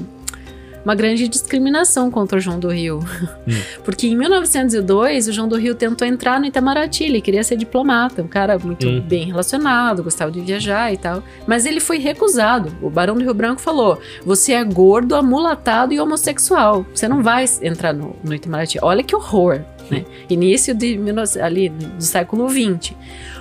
uma 0.84 0.94
grande 0.94 1.26
discriminação 1.28 2.10
contra 2.10 2.38
o 2.38 2.40
João 2.40 2.58
do 2.58 2.68
Rio. 2.68 3.00
Hum. 3.46 3.52
Porque 3.84 4.06
em 4.06 4.16
1902, 4.16 5.28
o 5.28 5.32
João 5.32 5.48
do 5.48 5.56
Rio 5.56 5.74
tentou 5.74 6.06
entrar 6.06 6.38
no 6.38 6.46
Itamaraty, 6.46 7.04
ele 7.04 7.20
queria 7.20 7.42
ser 7.42 7.56
diplomata, 7.56 8.22
um 8.22 8.28
cara 8.28 8.58
muito 8.58 8.86
hum. 8.86 9.00
bem 9.00 9.24
relacionado, 9.26 10.02
gostava 10.02 10.30
de 10.30 10.40
viajar 10.40 10.92
e 10.92 10.96
tal. 10.96 11.22
Mas 11.46 11.66
ele 11.66 11.80
foi 11.80 11.98
recusado. 11.98 12.76
O 12.82 12.90
Barão 12.90 13.14
do 13.14 13.22
Rio 13.22 13.34
Branco 13.34 13.60
falou: 13.60 13.98
você 14.24 14.52
é 14.52 14.64
gordo, 14.64 15.14
amulatado 15.14 15.92
e 15.92 16.00
homossexual. 16.00 16.84
Você 16.94 17.08
não 17.08 17.22
vai 17.22 17.44
entrar 17.62 17.92
no, 17.92 18.16
no 18.22 18.34
Itamaraty. 18.34 18.78
Olha 18.82 19.02
que 19.02 19.14
horror. 19.14 19.60
Né? 19.90 20.04
Início 20.28 20.74
de, 20.74 20.98
ali, 21.40 21.68
do 21.68 22.02
século 22.02 22.48
XX. 22.48 22.94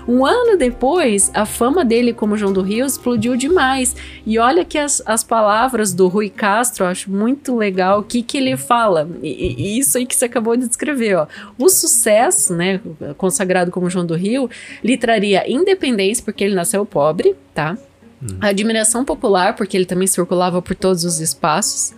Um 0.08 0.25
ano 0.25 0.58
depois, 0.58 1.32
a 1.34 1.45
fama 1.45 1.86
dele 1.86 2.13
como 2.13 2.38
João 2.38 2.51
do 2.51 2.62
Rio 2.62 2.86
explodiu 2.86 3.38
demais. 3.38 3.95
E 4.25 4.38
olha 4.38 4.65
que 4.65 4.77
as, 4.77 5.01
as 5.06 5.23
palavras 5.23 5.93
do 5.93 6.08
Rui 6.08 6.29
Castro, 6.29 6.84
eu 6.84 6.89
acho 6.89 7.10
muito 7.10 7.56
legal 7.56 7.99
o 7.99 8.03
que, 8.03 8.21
que 8.21 8.38
ele 8.38 8.58
fala. 8.58 9.10
E, 9.21 9.56
e 9.58 9.79
isso 9.79 9.97
aí 9.97 10.06
que 10.06 10.15
você 10.15 10.25
acabou 10.25 10.58
de 10.58 10.67
descrever, 10.67 11.15
ó. 11.15 11.27
O 11.58 11.69
sucesso, 11.69 12.53
né, 12.53 12.82
consagrado 13.17 13.71
como 13.71 13.89
João 13.89 14.06
do 14.06 14.15
Rio, 14.15 14.49
lhe 14.84 14.97
traria 14.97 15.49
independência, 15.49 16.23
porque 16.23 16.43
ele 16.43 16.56
nasceu 16.56 16.86
pobre, 16.86 17.36
tá? 17.53 17.77
Hum. 18.21 18.38
A 18.41 18.47
admiração 18.47 19.06
popular, 19.06 19.56
porque 19.56 19.77
ele 19.77 19.86
também 19.86 20.08
circulava 20.08 20.62
por 20.62 20.75
todos 20.75 21.06
os 21.06 21.19
espaços 21.19 21.93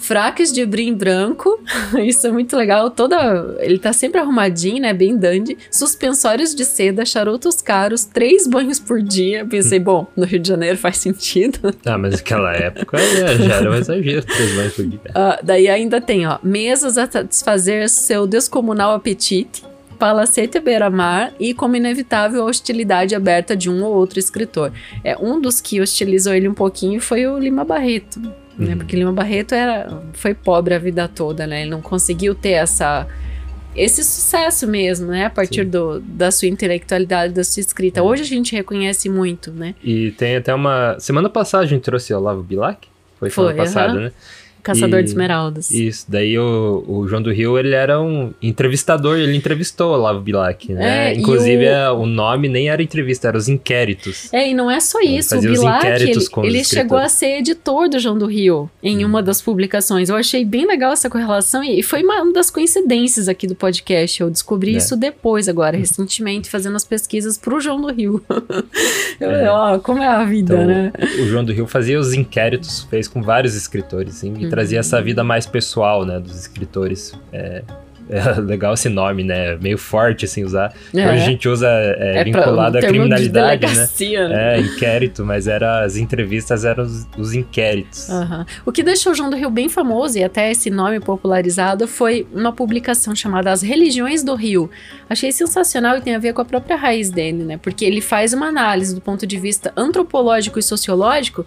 fracos 0.00 0.52
de 0.52 0.64
brim 0.64 0.94
branco, 0.94 1.62
isso 2.02 2.26
é 2.26 2.32
muito 2.32 2.56
legal, 2.56 2.90
toda, 2.90 3.56
ele 3.60 3.78
tá 3.78 3.92
sempre 3.92 4.20
arrumadinho, 4.20 4.82
né, 4.82 4.92
bem 4.92 5.16
dandy, 5.16 5.56
suspensórios 5.70 6.54
de 6.54 6.64
seda, 6.64 7.04
charutos 7.04 7.60
caros, 7.60 8.04
três 8.04 8.46
banhos 8.46 8.80
por 8.80 9.02
dia, 9.02 9.44
pensei, 9.44 9.78
bom, 9.78 10.06
no 10.16 10.24
Rio 10.24 10.40
de 10.40 10.48
Janeiro 10.48 10.76
faz 10.76 10.96
sentido. 10.96 11.60
Ah, 11.84 11.98
mas 11.98 12.12
naquela 12.12 12.52
época 12.52 12.98
já 12.98 13.56
era 13.56 13.70
um 13.70 13.74
exagero, 13.74 14.24
três 14.24 14.54
banhos 14.54 14.74
por 14.74 14.86
dia. 14.86 15.00
Uh, 15.08 15.44
daí 15.44 15.68
ainda 15.68 16.00
tem, 16.00 16.26
ó, 16.26 16.38
mesas 16.42 16.96
a 16.96 17.10
satisfazer 17.10 17.88
seu 17.88 18.26
descomunal 18.26 18.94
apetite, 18.94 19.64
palacete 19.98 20.60
beira-mar 20.60 21.32
e 21.38 21.52
como 21.52 21.76
inevitável 21.76 22.42
a 22.42 22.46
hostilidade 22.46 23.14
aberta 23.14 23.56
de 23.56 23.68
um 23.68 23.82
ou 23.82 23.94
outro 23.94 24.18
escritor. 24.18 24.72
É 25.02 25.16
um 25.16 25.40
dos 25.40 25.60
que 25.60 25.80
hostilizou 25.80 26.32
ele 26.32 26.48
um 26.48 26.54
pouquinho 26.54 27.00
foi 27.00 27.26
o 27.26 27.38
Lima 27.38 27.64
Barreto 27.64 28.20
né? 28.60 28.72
Uhum. 28.72 28.78
Porque 28.78 28.96
Lima 28.96 29.12
Barreto 29.12 29.54
era, 29.54 30.02
foi 30.12 30.34
pobre 30.34 30.74
a 30.74 30.78
vida 30.78 31.08
toda, 31.08 31.46
né? 31.46 31.62
Ele 31.62 31.70
não 31.70 31.80
conseguiu 31.80 32.34
ter 32.34 32.50
essa 32.50 33.06
esse 33.74 34.02
sucesso 34.02 34.66
mesmo, 34.66 35.08
né? 35.08 35.26
A 35.26 35.30
partir 35.30 35.64
do, 35.64 36.00
da 36.00 36.30
sua 36.30 36.48
intelectualidade, 36.48 37.32
da 37.32 37.44
sua 37.44 37.60
escrita. 37.60 38.02
Hoje 38.02 38.22
a 38.22 38.26
gente 38.26 38.54
reconhece 38.54 39.08
muito, 39.08 39.52
né? 39.52 39.74
E 39.82 40.10
tem 40.12 40.36
até 40.36 40.52
uma... 40.52 40.98
Semana 40.98 41.28
passada 41.28 41.64
a 41.64 41.66
gente 41.66 41.82
trouxe 41.82 42.12
o 42.12 42.18
Olavo 42.18 42.42
Bilac. 42.42 42.88
Foi, 43.18 43.30
foi 43.30 43.44
semana 43.44 43.64
passada, 43.64 44.00
né? 44.00 44.12
Caçador 44.62 45.00
e, 45.00 45.02
de 45.02 45.10
Esmeraldas. 45.10 45.70
Isso, 45.70 46.06
daí 46.08 46.38
o, 46.38 46.84
o, 46.86 47.08
João 47.08 47.22
do 47.22 47.32
Rio, 47.32 47.58
ele 47.58 47.74
era 47.74 48.00
um 48.00 48.32
entrevistador, 48.42 49.18
ele 49.18 49.36
entrevistou 49.36 49.90
o 49.90 49.94
Olavo 49.94 50.20
Bilac, 50.20 50.72
né? 50.72 51.10
É, 51.10 51.14
Inclusive, 51.14 51.64
o... 51.64 51.68
É, 51.68 51.90
o... 51.90 52.06
nome 52.06 52.48
nem 52.48 52.68
era 52.68 52.82
entrevista, 52.82 53.28
era 53.28 53.36
os 53.36 53.48
inquéritos. 53.48 54.32
É, 54.32 54.48
e 54.48 54.54
não 54.54 54.70
é 54.70 54.80
só 54.80 55.00
isso, 55.00 55.36
o 55.36 55.40
Bilac, 55.40 55.86
ele, 55.86 56.12
ele 56.44 56.64
chegou 56.64 56.98
a 56.98 57.08
ser 57.08 57.38
editor 57.38 57.88
do 57.88 57.98
João 57.98 58.18
do 58.18 58.26
Rio 58.26 58.70
em 58.82 59.04
hum. 59.04 59.08
uma 59.08 59.22
das 59.22 59.40
publicações. 59.40 60.08
Eu 60.08 60.16
achei 60.16 60.44
bem 60.44 60.66
legal 60.66 60.92
essa 60.92 61.08
correlação 61.08 61.62
e 61.62 61.82
foi 61.82 62.02
uma 62.02 62.32
das 62.32 62.50
coincidências 62.50 63.28
aqui 63.28 63.46
do 63.46 63.54
podcast. 63.54 64.20
Eu 64.20 64.30
descobri 64.30 64.74
é. 64.74 64.78
isso 64.78 64.96
depois, 64.96 65.48
agora, 65.48 65.76
recentemente, 65.76 66.48
fazendo 66.50 66.76
as 66.76 66.84
pesquisas 66.84 67.38
pro 67.38 67.60
João 67.60 67.80
do 67.80 67.92
Rio. 67.92 68.22
Eu, 69.20 69.30
é. 69.30 69.50
Ó, 69.50 69.78
como 69.78 70.02
é 70.02 70.06
a 70.06 70.24
vida, 70.24 70.54
então, 70.54 70.66
né? 70.66 70.92
O 71.20 71.26
João 71.26 71.44
do 71.44 71.52
Rio 71.52 71.66
fazia 71.66 71.98
os 71.98 72.12
inquéritos, 72.14 72.86
fez 72.90 73.06
com 73.06 73.22
vários 73.22 73.54
escritores, 73.54 74.16
assim, 74.16 74.34
e 74.38 74.49
trazia 74.50 74.80
essa 74.80 75.00
vida 75.00 75.24
mais 75.24 75.46
pessoal, 75.46 76.04
né, 76.04 76.18
dos 76.18 76.38
escritores. 76.38 77.14
É, 77.32 77.62
é 78.10 78.40
legal 78.40 78.74
esse 78.74 78.88
nome, 78.88 79.22
né? 79.22 79.56
Meio 79.56 79.78
forte, 79.78 80.24
assim, 80.24 80.42
usar. 80.42 80.74
É. 80.92 81.08
Hoje 81.08 81.22
a 81.22 81.24
gente 81.24 81.48
usa 81.48 81.68
é, 81.68 82.18
é 82.18 82.24
vinculado 82.24 82.76
à 82.78 82.80
criminalidade, 82.80 83.66
né? 83.66 83.88
né? 84.28 84.56
É, 84.56 84.60
inquérito, 84.60 85.24
mas 85.24 85.46
era, 85.46 85.84
as 85.84 85.96
entrevistas 85.96 86.64
eram 86.64 86.84
os, 86.84 87.06
os 87.16 87.34
inquéritos. 87.34 88.08
Uhum. 88.08 88.44
O 88.66 88.72
que 88.72 88.82
deixou 88.82 89.12
o 89.12 89.14
João 89.14 89.30
do 89.30 89.36
Rio 89.36 89.48
bem 89.48 89.68
famoso, 89.68 90.18
e 90.18 90.24
até 90.24 90.50
esse 90.50 90.70
nome 90.70 90.98
popularizado, 90.98 91.86
foi 91.86 92.26
uma 92.32 92.52
publicação 92.52 93.14
chamada 93.14 93.52
As 93.52 93.62
Religiões 93.62 94.24
do 94.24 94.34
Rio. 94.34 94.68
Achei 95.08 95.30
sensacional 95.30 95.96
e 95.96 96.00
tem 96.00 96.14
a 96.14 96.18
ver 96.18 96.32
com 96.32 96.42
a 96.42 96.44
própria 96.44 96.76
raiz 96.76 97.10
dele, 97.10 97.44
né? 97.44 97.58
Porque 97.58 97.84
ele 97.84 98.00
faz 98.00 98.32
uma 98.32 98.46
análise 98.46 98.94
do 98.94 99.00
ponto 99.00 99.26
de 99.26 99.38
vista 99.38 99.72
antropológico 99.76 100.58
e 100.58 100.62
sociológico 100.62 101.46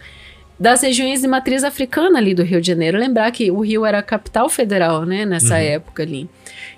das 0.60 0.82
regiões 0.82 1.22
de 1.22 1.28
matriz 1.28 1.64
africana 1.64 2.20
ali 2.20 2.34
do 2.34 2.44
Rio 2.44 2.62
de 2.62 2.68
Janeiro. 2.68 2.98
Lembrar 2.98 3.32
que 3.32 3.52
o 3.52 3.60
Rio 3.62 3.86
era 3.86 4.00
a 4.00 4.04
capital 4.04 4.50
federal, 4.50 5.06
né, 5.06 5.26
nessa 5.26 5.56
uhum. 5.56 5.62
época 5.62 6.04
ali. 6.04 6.30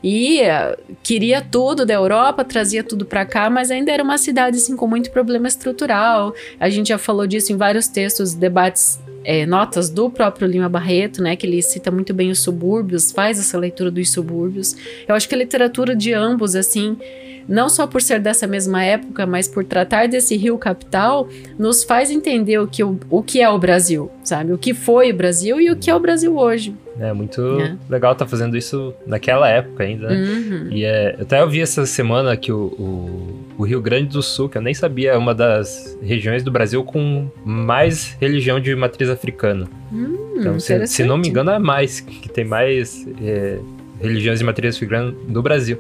E 0.04 0.42
uh, 0.42 0.96
queria 1.04 1.42
tudo 1.42 1.86
da 1.86 1.94
Europa, 1.94 2.44
trazia 2.44 2.84
tudo 2.84 3.06
para 3.06 3.26
cá, 3.26 3.50
mas 3.50 3.72
ainda 3.72 3.92
era 3.92 4.04
uma 4.04 4.18
cidade 4.18 4.58
assim 4.58 4.76
com 4.76 4.88
muito 4.88 5.12
problema 5.12 5.48
estrutural. 5.48 6.34
A 6.60 6.70
gente 6.70 6.90
já 6.90 6.98
falou 6.98 7.28
disso 7.28 7.52
em 7.52 7.58
vários 7.58 7.88
textos, 7.88 8.34
debates 8.34 9.00
é, 9.26 9.46
notas 9.46 9.90
do 9.90 10.10
próprio 10.10 10.48
Lima 10.48 10.70
Barreto, 10.70 11.22
né, 11.22 11.36
que 11.36 11.46
ele 11.46 11.62
cita 11.62 11.92
muito 11.92 12.14
bem 12.14 12.30
os 12.30 12.40
subúrbios, 12.40 13.12
faz 13.12 13.40
essa 13.40 13.58
leitura 13.58 13.90
dos 13.90 14.12
subúrbios. 14.12 14.76
Eu 15.08 15.16
acho 15.16 15.28
que 15.28 15.36
a 15.36 15.38
literatura 15.38 15.96
de 15.96 16.14
ambos, 16.14 16.56
assim, 16.56 16.96
não 17.48 17.68
só 17.68 17.86
por 17.88 18.02
ser 18.02 18.20
dessa 18.20 18.48
mesma 18.48 18.84
época, 18.84 19.26
mas 19.26 19.48
por 19.48 19.64
tratar 19.66 20.08
desse 20.08 20.36
rio 20.36 20.58
capital, 20.58 21.28
nos 21.58 21.84
faz 21.84 22.10
entender 22.12 22.60
o 22.60 22.68
que, 22.68 22.84
o, 22.84 23.00
o 23.10 23.22
que 23.22 23.42
é 23.42 23.50
o 23.50 23.58
Brasil, 23.58 24.10
sabe? 24.24 24.54
O 24.54 24.58
que 24.58 24.74
foi 24.74 25.12
o 25.12 25.16
Brasil 25.16 25.60
e 25.60 25.72
o 25.72 25.76
que 25.76 25.90
é 25.90 25.96
o 25.96 26.00
Brasil 26.00 26.36
hoje. 26.38 26.74
É 27.00 27.12
muito 27.12 27.42
é. 27.60 27.76
legal 27.90 28.14
estar 28.14 28.26
tá 28.26 28.30
fazendo 28.30 28.56
isso 28.56 28.94
naquela 29.06 29.50
época 29.50 29.84
ainda, 29.84 30.10
né? 30.10 30.16
Uhum. 30.16 30.70
E 30.72 30.86
é, 30.86 31.16
eu 31.18 31.24
até 31.24 31.44
ouvi 31.44 31.62
essa 31.62 31.86
semana 31.86 32.38
que 32.38 32.52
o, 32.52 32.58
o, 32.58 33.46
o, 33.58 33.64
Rio 33.64 33.82
Grande 33.82 34.10
do 34.10 34.22
Sul, 34.22 34.48
que 34.48 34.58
eu 34.58 34.62
nem 34.62 34.74
sabia, 34.74 35.12
é 35.12 35.18
uma 35.18 35.36
das 35.36 35.98
regiões 36.02 36.42
do 36.42 36.52
Brasil 36.52 36.84
com 36.84 37.30
mais 37.44 38.16
religião 38.20 38.60
de 38.60 38.74
matriz 38.76 39.10
africana. 39.10 39.68
Hum, 39.92 40.36
então, 40.38 40.60
se, 40.60 40.88
se, 40.88 41.04
não 41.04 41.18
me 41.18 41.28
engano, 41.28 41.52
é 41.52 41.60
mais, 41.60 42.00
que 42.00 42.30
tem 42.30 42.46
mais 42.46 43.06
é, 43.22 43.60
religiões 44.02 44.40
de 44.40 44.46
matriz 44.46 44.76
africana 44.76 45.14
no 45.28 45.42
Brasil. 45.42 45.78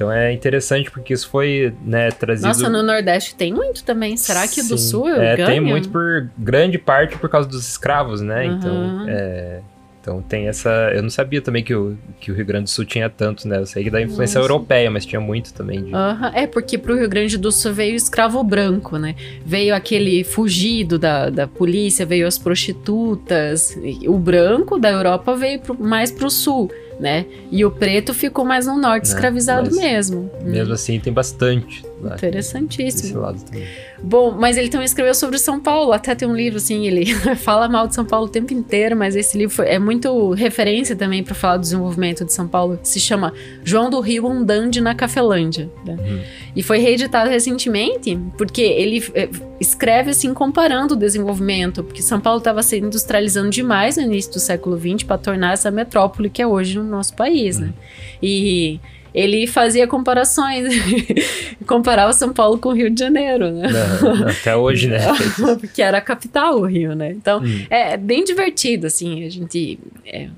Então 0.00 0.10
é 0.10 0.32
interessante 0.32 0.90
porque 0.90 1.12
isso 1.12 1.28
foi 1.28 1.74
né, 1.84 2.10
trazido. 2.10 2.48
Nossa, 2.48 2.70
no 2.70 2.82
Nordeste 2.82 3.34
tem 3.34 3.52
muito 3.52 3.84
também. 3.84 4.16
Será 4.16 4.48
que 4.48 4.62
Sim, 4.62 4.68
do 4.68 4.78
Sul 4.78 5.10
é, 5.10 5.36
ganha? 5.36 5.46
Tem 5.46 5.60
muito 5.60 5.90
por 5.90 6.26
grande 6.38 6.78
parte 6.78 7.18
por 7.18 7.28
causa 7.28 7.46
dos 7.46 7.68
escravos, 7.68 8.22
né? 8.22 8.46
Uhum. 8.46 8.56
Então, 8.56 9.04
é, 9.08 9.60
então 10.00 10.22
tem 10.22 10.48
essa. 10.48 10.70
Eu 10.94 11.02
não 11.02 11.10
sabia 11.10 11.42
também 11.42 11.62
que 11.62 11.74
o, 11.74 11.96
que 12.18 12.32
o 12.32 12.34
Rio 12.34 12.46
Grande 12.46 12.64
do 12.64 12.70
Sul 12.70 12.86
tinha 12.86 13.10
tanto, 13.10 13.46
né? 13.46 13.58
Eu 13.58 13.66
sei 13.66 13.84
que 13.84 13.90
da 13.90 14.00
influência 14.00 14.38
Nossa. 14.38 14.52
europeia, 14.52 14.90
mas 14.90 15.04
tinha 15.04 15.20
muito 15.20 15.52
também. 15.52 15.84
De... 15.84 15.92
Uhum. 15.94 16.26
É, 16.34 16.46
porque 16.46 16.78
pro 16.78 16.96
Rio 16.96 17.08
Grande 17.08 17.36
do 17.36 17.52
Sul 17.52 17.74
veio 17.74 17.92
o 17.92 17.96
escravo 17.96 18.42
branco, 18.42 18.96
né? 18.96 19.14
Veio 19.44 19.74
aquele 19.74 20.24
fugido 20.24 20.98
da, 20.98 21.28
da 21.28 21.46
polícia, 21.46 22.06
veio 22.06 22.26
as 22.26 22.38
prostitutas. 22.38 23.76
O 24.06 24.18
branco 24.18 24.78
da 24.78 24.90
Europa 24.90 25.36
veio 25.36 25.60
pro, 25.60 25.78
mais 25.78 26.10
pro 26.10 26.30
sul 26.30 26.70
né? 26.98 27.24
E 27.50 27.64
o 27.64 27.70
preto 27.70 28.12
ficou 28.12 28.44
mais 28.44 28.66
no 28.66 28.76
norte, 28.76 29.06
é, 29.06 29.08
escravizado 29.08 29.74
mesmo. 29.74 30.30
Mesmo 30.42 30.70
hum. 30.70 30.74
assim, 30.74 31.00
tem 31.00 31.10
bastante. 31.10 31.82
Interessantíssimo. 32.06 33.20
lado 33.20 33.42
também. 33.42 33.66
Bom, 34.02 34.30
mas 34.32 34.56
ele 34.56 34.68
também 34.68 34.86
escreveu 34.86 35.14
sobre 35.14 35.38
São 35.38 35.60
Paulo, 35.60 35.92
até 35.92 36.14
tem 36.14 36.26
um 36.26 36.34
livro 36.34 36.56
assim, 36.56 36.86
ele 36.86 37.14
fala 37.36 37.68
mal 37.68 37.86
de 37.86 37.94
São 37.94 38.04
Paulo 38.04 38.26
o 38.26 38.28
tempo 38.28 38.52
inteiro, 38.52 38.96
mas 38.96 39.14
esse 39.14 39.36
livro 39.36 39.54
foi, 39.54 39.68
é 39.68 39.78
muito 39.78 40.32
referência 40.32 40.96
também 40.96 41.22
para 41.22 41.34
falar 41.34 41.58
do 41.58 41.62
desenvolvimento 41.62 42.24
de 42.24 42.32
São 42.32 42.48
Paulo, 42.48 42.78
se 42.82 42.98
chama 42.98 43.32
João 43.62 43.90
do 43.90 44.00
Rio 44.00 44.26
Andande 44.26 44.80
na 44.80 44.94
Cafelândia. 44.94 45.70
Né? 45.84 45.96
Uhum. 45.98 46.20
E 46.56 46.62
foi 46.62 46.78
reeditado 46.78 47.28
recentemente, 47.28 48.18
porque 48.36 48.62
ele 48.62 49.04
é, 49.14 49.28
escreve 49.60 50.10
assim 50.10 50.32
comparando 50.32 50.94
o 50.94 50.96
desenvolvimento, 50.96 51.84
porque 51.84 52.02
São 52.02 52.20
Paulo 52.20 52.38
estava 52.38 52.62
se 52.62 52.78
industrializando 52.78 53.50
demais 53.50 53.96
no 53.96 54.02
início 54.02 54.32
do 54.32 54.40
século 54.40 54.78
XX 54.78 55.02
para 55.02 55.18
tornar 55.18 55.52
essa 55.52 55.70
metrópole 55.70 56.30
que 56.30 56.40
é 56.40 56.46
hoje 56.46 56.78
no 56.78 56.84
nosso 56.84 57.14
país, 57.14 57.58
né? 57.58 57.66
uhum. 57.66 57.72
né? 57.72 57.78
E 58.22 58.80
ele 59.14 59.46
fazia 59.46 59.86
comparações, 59.86 60.68
comparava 61.66 62.12
São 62.12 62.32
Paulo 62.32 62.58
com 62.58 62.70
o 62.70 62.72
Rio 62.72 62.90
de 62.90 63.00
Janeiro, 63.00 63.50
né? 63.50 63.68
Não, 63.68 64.28
até 64.28 64.56
hoje, 64.56 64.88
né? 64.88 65.00
Porque 65.60 65.82
era 65.82 65.98
a 65.98 66.00
capital 66.00 66.58
o 66.58 66.66
Rio, 66.66 66.94
né? 66.94 67.10
Então, 67.10 67.40
hum. 67.42 67.66
é 67.68 67.96
bem 67.96 68.24
divertido, 68.24 68.86
assim, 68.86 69.24
a 69.24 69.30
gente 69.30 69.78
é, 70.06 70.28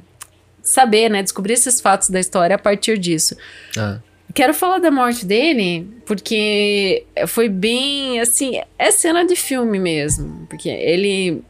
saber, 0.62 1.10
né? 1.10 1.22
Descobrir 1.22 1.54
esses 1.54 1.80
fatos 1.80 2.10
da 2.10 2.20
história 2.20 2.56
a 2.56 2.58
partir 2.58 2.98
disso. 2.98 3.36
Ah. 3.76 3.98
Quero 4.34 4.54
falar 4.54 4.78
da 4.78 4.90
morte 4.90 5.26
dele, 5.26 5.86
porque 6.06 7.04
foi 7.26 7.50
bem, 7.50 8.18
assim, 8.20 8.60
é 8.78 8.90
cena 8.90 9.26
de 9.26 9.36
filme 9.36 9.78
mesmo. 9.78 10.46
Porque 10.48 10.70
ele 10.70 11.42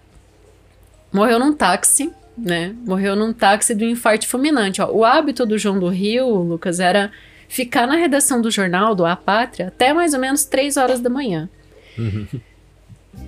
morreu 1.13 1.39
num 1.39 1.53
táxi 1.53 2.11
né? 2.37 2.75
Morreu 2.87 3.15
num 3.15 3.33
táxi 3.33 3.75
do 3.75 3.85
infarto 3.85 4.27
fulminante. 4.27 4.81
Ó, 4.81 4.91
o 4.91 5.05
hábito 5.05 5.45
do 5.45 5.59
João 5.59 5.79
do 5.79 5.89
Rio, 5.89 6.29
Lucas, 6.29 6.81
era 6.81 7.11
ficar 7.49 7.87
na 7.87 7.97
redação 7.97 8.41
do 8.41 8.51
jornal, 8.51 8.95
do 8.95 9.05
A 9.05 9.15
Pátria, 9.15 9.69
até 9.69 9.93
mais 9.93 10.15
ou 10.15 10.21
menos 10.21 10.45
três 10.45 10.77
horas 10.77 11.01
da 11.01 11.11
manhã. 11.11 11.49
Uhum. 11.99 12.27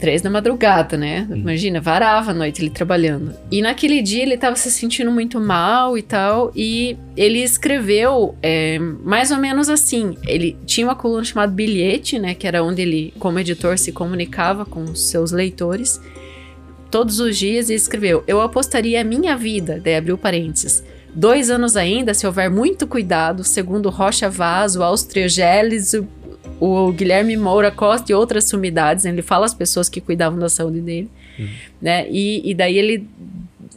Três 0.00 0.22
da 0.22 0.30
madrugada, 0.30 0.96
né? 0.96 1.26
Uhum. 1.28 1.36
Imagina, 1.36 1.78
varava 1.78 2.30
a 2.30 2.34
noite 2.34 2.62
ele 2.62 2.70
trabalhando. 2.70 3.34
E 3.50 3.60
naquele 3.60 4.00
dia 4.00 4.22
ele 4.22 4.34
estava 4.34 4.56
se 4.56 4.70
sentindo 4.70 5.10
muito 5.10 5.38
mal 5.38 5.98
e 5.98 6.02
tal, 6.02 6.50
e 6.56 6.96
ele 7.14 7.42
escreveu 7.42 8.34
é, 8.42 8.78
mais 8.78 9.30
ou 9.30 9.36
menos 9.36 9.68
assim. 9.68 10.16
Ele 10.26 10.56
tinha 10.64 10.86
uma 10.86 10.94
coluna 10.94 11.22
chamada 11.22 11.52
Bilhete, 11.52 12.18
né? 12.18 12.34
Que 12.34 12.46
era 12.46 12.64
onde 12.64 12.80
ele, 12.80 13.12
como 13.18 13.38
editor, 13.38 13.76
se 13.76 13.92
comunicava 13.92 14.64
com 14.64 14.84
os 14.84 15.10
seus 15.10 15.32
leitores 15.32 16.00
todos 16.94 17.18
os 17.18 17.36
dias 17.36 17.70
e 17.70 17.74
escreveu: 17.74 18.22
Eu 18.24 18.40
apostaria 18.40 19.00
a 19.00 19.04
minha 19.04 19.36
vida, 19.36 19.80
daí 19.82 19.96
abriu 19.96 20.16
parênteses. 20.16 20.84
Dois 21.12 21.50
anos 21.50 21.76
ainda, 21.76 22.14
se 22.14 22.24
houver 22.24 22.48
muito 22.48 22.86
cuidado, 22.86 23.42
segundo 23.42 23.90
Rocha 23.90 24.30
Vaz, 24.30 24.76
o 24.76 24.82
Áustria 24.82 25.28
Geles, 25.28 25.92
o, 25.94 26.06
o, 26.60 26.92
Guilherme 26.92 27.36
Moura 27.36 27.72
Costa 27.72 28.12
e 28.12 28.14
outras 28.14 28.44
sumidades, 28.44 29.04
né? 29.04 29.10
ele 29.10 29.22
fala 29.22 29.44
as 29.44 29.52
pessoas 29.52 29.88
que 29.88 30.00
cuidavam 30.00 30.38
da 30.38 30.48
saúde 30.48 30.80
dele, 30.80 31.10
uhum. 31.36 31.48
né? 31.82 32.06
E, 32.08 32.48
e 32.48 32.54
daí 32.54 32.78
ele 32.78 33.08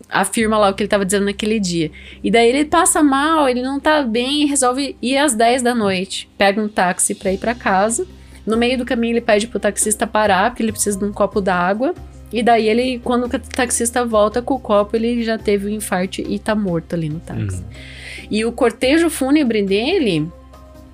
afirma 0.07 0.59
lá 0.59 0.69
o 0.69 0.75
que 0.75 0.83
ele 0.83 0.87
estava 0.87 1.03
dizendo 1.03 1.25
naquele 1.25 1.59
dia. 1.59 1.89
E 2.23 2.29
daí 2.29 2.47
ele 2.47 2.65
passa 2.65 3.01
mal, 3.01 3.49
ele 3.49 3.63
não 3.63 3.79
tá 3.79 4.03
bem 4.03 4.43
e 4.43 4.45
resolve 4.45 4.95
ir 5.01 5.17
às 5.17 5.33
10 5.33 5.63
da 5.63 5.73
noite. 5.73 6.29
Pega 6.37 6.61
um 6.61 6.67
táxi 6.67 7.15
para 7.15 7.33
ir 7.33 7.39
para 7.39 7.55
casa. 7.55 8.05
No 8.45 8.55
meio 8.55 8.77
do 8.77 8.85
caminho 8.85 9.13
ele 9.13 9.21
pede 9.21 9.47
pro 9.47 9.59
taxista 9.59 10.05
parar, 10.05 10.51
porque 10.51 10.61
ele 10.61 10.71
precisa 10.71 10.99
de 10.99 11.05
um 11.05 11.11
copo 11.11 11.41
d'água. 11.41 11.95
E 12.31 12.43
daí 12.43 12.67
ele, 12.67 12.99
quando 13.03 13.25
o 13.25 13.29
taxista 13.29 14.05
volta 14.05 14.41
com 14.41 14.55
o 14.55 14.59
copo, 14.59 14.95
ele 14.95 15.23
já 15.23 15.37
teve 15.37 15.67
um 15.67 15.69
infarto 15.69 16.21
e 16.21 16.37
tá 16.37 16.53
morto 16.53 16.93
ali 16.93 17.09
no 17.09 17.19
táxi. 17.19 17.57
Uhum. 17.57 17.67
E 18.29 18.45
o 18.45 18.51
cortejo 18.51 19.09
fúnebre 19.09 19.63
dele 19.63 20.29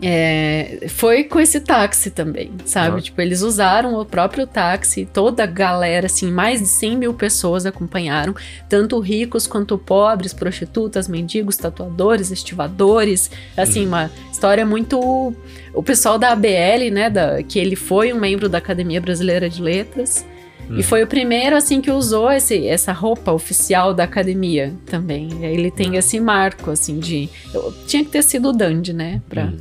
é, 0.06 0.86
foi 0.90 1.24
com 1.24 1.40
esse 1.40 1.62
táxi 1.62 2.12
também, 2.12 2.52
sabe? 2.66 3.02
Tipo, 3.02 3.22
eles 3.22 3.42
usaram 3.42 3.98
o 3.98 4.06
próprio 4.06 4.46
táxi, 4.46 5.08
toda 5.12 5.44
a 5.44 5.48
galera, 5.48 6.08
assim, 6.08 6.30
mais 6.30 6.60
de 6.60 6.68
100 6.68 6.98
mil 6.98 7.14
pessoas 7.14 7.66
acompanharam, 7.66 8.36
tanto 8.68 9.00
ricos 9.00 9.48
quanto 9.48 9.78
pobres, 9.78 10.34
prostitutas, 10.34 11.08
mendigos, 11.08 11.56
tatuadores, 11.56 12.32
estivadores, 12.32 13.32
assim, 13.56 13.82
uhum. 13.82 13.88
uma 13.88 14.12
história 14.32 14.66
muito... 14.66 15.34
O 15.74 15.82
pessoal 15.82 16.20
da 16.20 16.34
ABL, 16.34 16.92
né, 16.92 17.10
da, 17.10 17.42
que 17.42 17.58
ele 17.58 17.76
foi 17.76 18.14
um 18.14 18.20
membro 18.20 18.48
da 18.48 18.60
Academia 18.60 19.02
Brasileira 19.02 19.50
de 19.50 19.62
Letras, 19.62 20.24
Hum. 20.70 20.78
E 20.78 20.84
foi 20.84 21.04
o 21.04 21.08
primeiro, 21.08 21.56
assim, 21.56 21.82
que 21.82 21.92
usou 21.92 22.32
esse, 22.32 22.68
essa 22.68 22.92
roupa 22.92 23.32
oficial 23.32 23.94
da 23.94 24.04
academia 24.04 24.74
também. 24.86 25.44
Ele 25.44 25.70
tem 25.70 25.92
hum. 25.92 25.96
esse 25.96 26.20
marco, 26.20 26.72
assim, 26.72 27.00
de. 27.00 27.30
Eu, 27.54 27.74
tinha 27.88 28.04
que 28.04 28.12
ter 28.12 28.24
sido 28.24 28.50
o 28.50 28.54
Dandy, 28.54 28.94
né? 28.94 29.22
Pra 29.30 29.52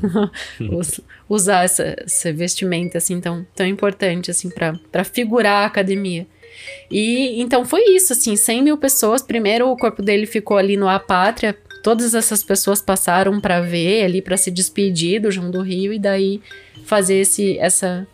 hum. 0.61 0.81
usar 1.29 1.65
essa, 1.65 1.97
essa 2.05 2.33
vestimenta, 2.33 2.99
assim, 2.99 3.21
tão, 3.21 3.47
tão 3.55 3.67
importante, 3.67 4.31
assim, 4.31 4.51
pra, 4.51 4.79
pra 4.91 5.05
figurar 5.05 5.63
a 5.63 5.67
academia. 5.67 6.27
E 6.91 7.41
então 7.41 7.65
foi 7.65 7.83
isso, 7.95 8.13
assim, 8.13 8.37
100 8.37 8.63
mil 8.63 8.77
pessoas. 8.77 9.23
Primeiro 9.23 9.69
o 9.69 9.77
corpo 9.77 10.03
dele 10.03 10.27
ficou 10.27 10.57
ali 10.57 10.77
no 10.77 10.89
Apátria. 10.89 11.57
Todas 11.83 12.15
essas 12.15 12.45
pessoas 12.45 12.81
passaram 12.81 13.41
para 13.41 13.61
ver 13.61 14.05
ali, 14.05 14.23
para 14.23 14.37
se 14.37 14.51
despedir 14.51 15.21
do 15.21 15.31
João 15.33 15.51
do 15.51 15.63
Rio 15.63 15.93
e 15.93 15.99
daí 15.99 16.41
fazer 16.85 17.17
esse, 17.17 17.59
essa 17.59 18.07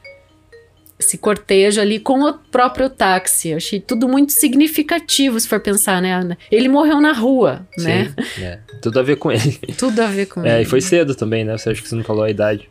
esse 0.98 1.16
cortejo 1.16 1.80
ali 1.80 2.00
com 2.00 2.22
o 2.22 2.32
próprio 2.32 2.90
táxi. 2.90 3.50
Eu 3.50 3.58
achei 3.58 3.80
tudo 3.80 4.08
muito 4.08 4.32
significativo, 4.32 5.38
se 5.38 5.48
for 5.48 5.60
pensar, 5.60 6.02
né? 6.02 6.36
Ele 6.50 6.68
morreu 6.68 7.00
na 7.00 7.12
rua, 7.12 7.66
Sim, 7.76 7.84
né? 7.84 8.14
É. 8.40 8.58
Tudo 8.82 8.98
a 8.98 9.02
ver 9.02 9.16
com 9.16 9.30
ele. 9.30 9.58
Tudo 9.78 10.00
a 10.00 10.06
ver 10.06 10.26
com 10.26 10.44
é, 10.44 10.56
ele. 10.56 10.62
E 10.62 10.64
foi 10.64 10.80
cedo 10.80 11.14
também, 11.14 11.44
né? 11.44 11.56
Você 11.56 11.70
acha 11.70 11.80
que 11.80 11.88
você 11.88 11.94
não 11.94 12.04
falou 12.04 12.24
a 12.24 12.30
idade. 12.30 12.68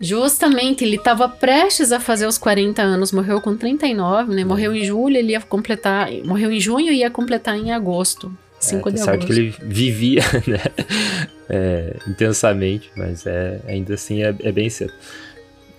Justamente, 0.00 0.84
ele 0.84 0.96
estava 0.96 1.28
prestes 1.28 1.92
a 1.92 2.00
fazer 2.00 2.26
os 2.26 2.36
40 2.36 2.82
anos, 2.82 3.12
morreu 3.12 3.40
com 3.40 3.56
39, 3.56 4.34
né? 4.34 4.44
Morreu 4.44 4.74
em 4.74 4.84
julho, 4.84 5.16
ele 5.16 5.32
ia 5.32 5.40
completar. 5.40 6.10
Morreu 6.24 6.50
em 6.52 6.60
junho 6.60 6.92
e 6.92 6.98
ia 6.98 7.10
completar 7.10 7.56
em 7.56 7.72
agosto. 7.72 8.32
5 8.60 8.78
é, 8.78 8.82
tá 8.82 8.90
de 8.90 9.04
certo 9.04 9.24
agosto. 9.24 9.26
que 9.26 9.32
ele 9.32 9.54
vivia, 9.62 10.22
né? 10.46 10.60
É, 11.48 11.96
intensamente, 12.08 12.90
mas 12.96 13.26
é, 13.26 13.60
ainda 13.66 13.94
assim 13.94 14.22
é, 14.22 14.34
é 14.40 14.52
bem 14.52 14.68
cedo. 14.70 14.92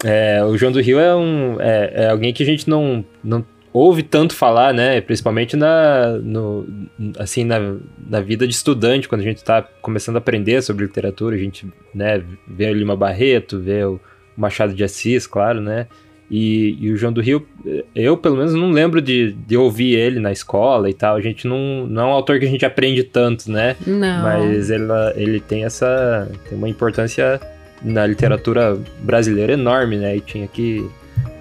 É, 0.07 0.43
o 0.43 0.55
João 0.55 0.71
do 0.71 0.79
Rio 0.79 0.99
é, 0.99 1.15
um, 1.15 1.59
é, 1.59 1.91
é, 1.95 2.09
alguém 2.09 2.31
que 2.31 2.43
a 2.43 2.45
gente 2.45 2.69
não, 2.69 3.03
não 3.23 3.43
ouve 3.73 4.03
tanto 4.03 4.35
falar, 4.35 4.71
né? 4.71 5.01
Principalmente 5.01 5.57
na, 5.57 6.19
no, 6.21 6.67
assim, 7.17 7.43
na, 7.43 7.75
na 8.07 8.21
vida 8.21 8.47
de 8.47 8.53
estudante, 8.53 9.09
quando 9.09 9.21
a 9.21 9.23
gente 9.23 9.37
está 9.37 9.63
começando 9.81 10.17
a 10.17 10.19
aprender 10.19 10.61
sobre 10.61 10.85
literatura, 10.85 11.35
a 11.35 11.39
gente 11.39 11.67
né, 11.91 12.21
vê 12.47 12.69
o 12.69 12.73
Lima 12.73 12.95
Barreto, 12.95 13.59
vê 13.59 13.83
o 13.83 13.99
Machado 14.37 14.75
de 14.75 14.83
Assis, 14.83 15.25
claro, 15.25 15.59
né? 15.59 15.87
E, 16.29 16.77
e, 16.79 16.91
o 16.91 16.97
João 16.97 17.13
do 17.13 17.21
Rio, 17.21 17.47
eu 17.95 18.15
pelo 18.15 18.37
menos 18.37 18.53
não 18.53 18.71
lembro 18.71 19.01
de, 19.01 19.31
de 19.33 19.57
ouvir 19.57 19.95
ele 19.95 20.19
na 20.19 20.31
escola 20.31 20.87
e 20.87 20.93
tal. 20.93 21.15
A 21.15 21.21
gente 21.21 21.47
não, 21.47 21.87
não 21.87 22.01
é 22.01 22.05
um 22.05 22.11
autor 22.11 22.39
que 22.39 22.45
a 22.45 22.49
gente 22.49 22.65
aprende 22.65 23.03
tanto, 23.03 23.51
né? 23.51 23.75
Não. 23.85 24.23
Mas 24.23 24.69
ele, 24.69 24.85
ele 25.15 25.39
tem 25.39 25.65
essa. 25.65 26.31
tem 26.47 26.57
uma 26.57 26.69
importância 26.69 27.39
na 27.81 28.05
literatura 28.05 28.79
brasileira 28.99 29.53
enorme, 29.53 29.97
né? 29.97 30.17
E 30.17 30.21
tinha 30.21 30.47
que. 30.47 30.89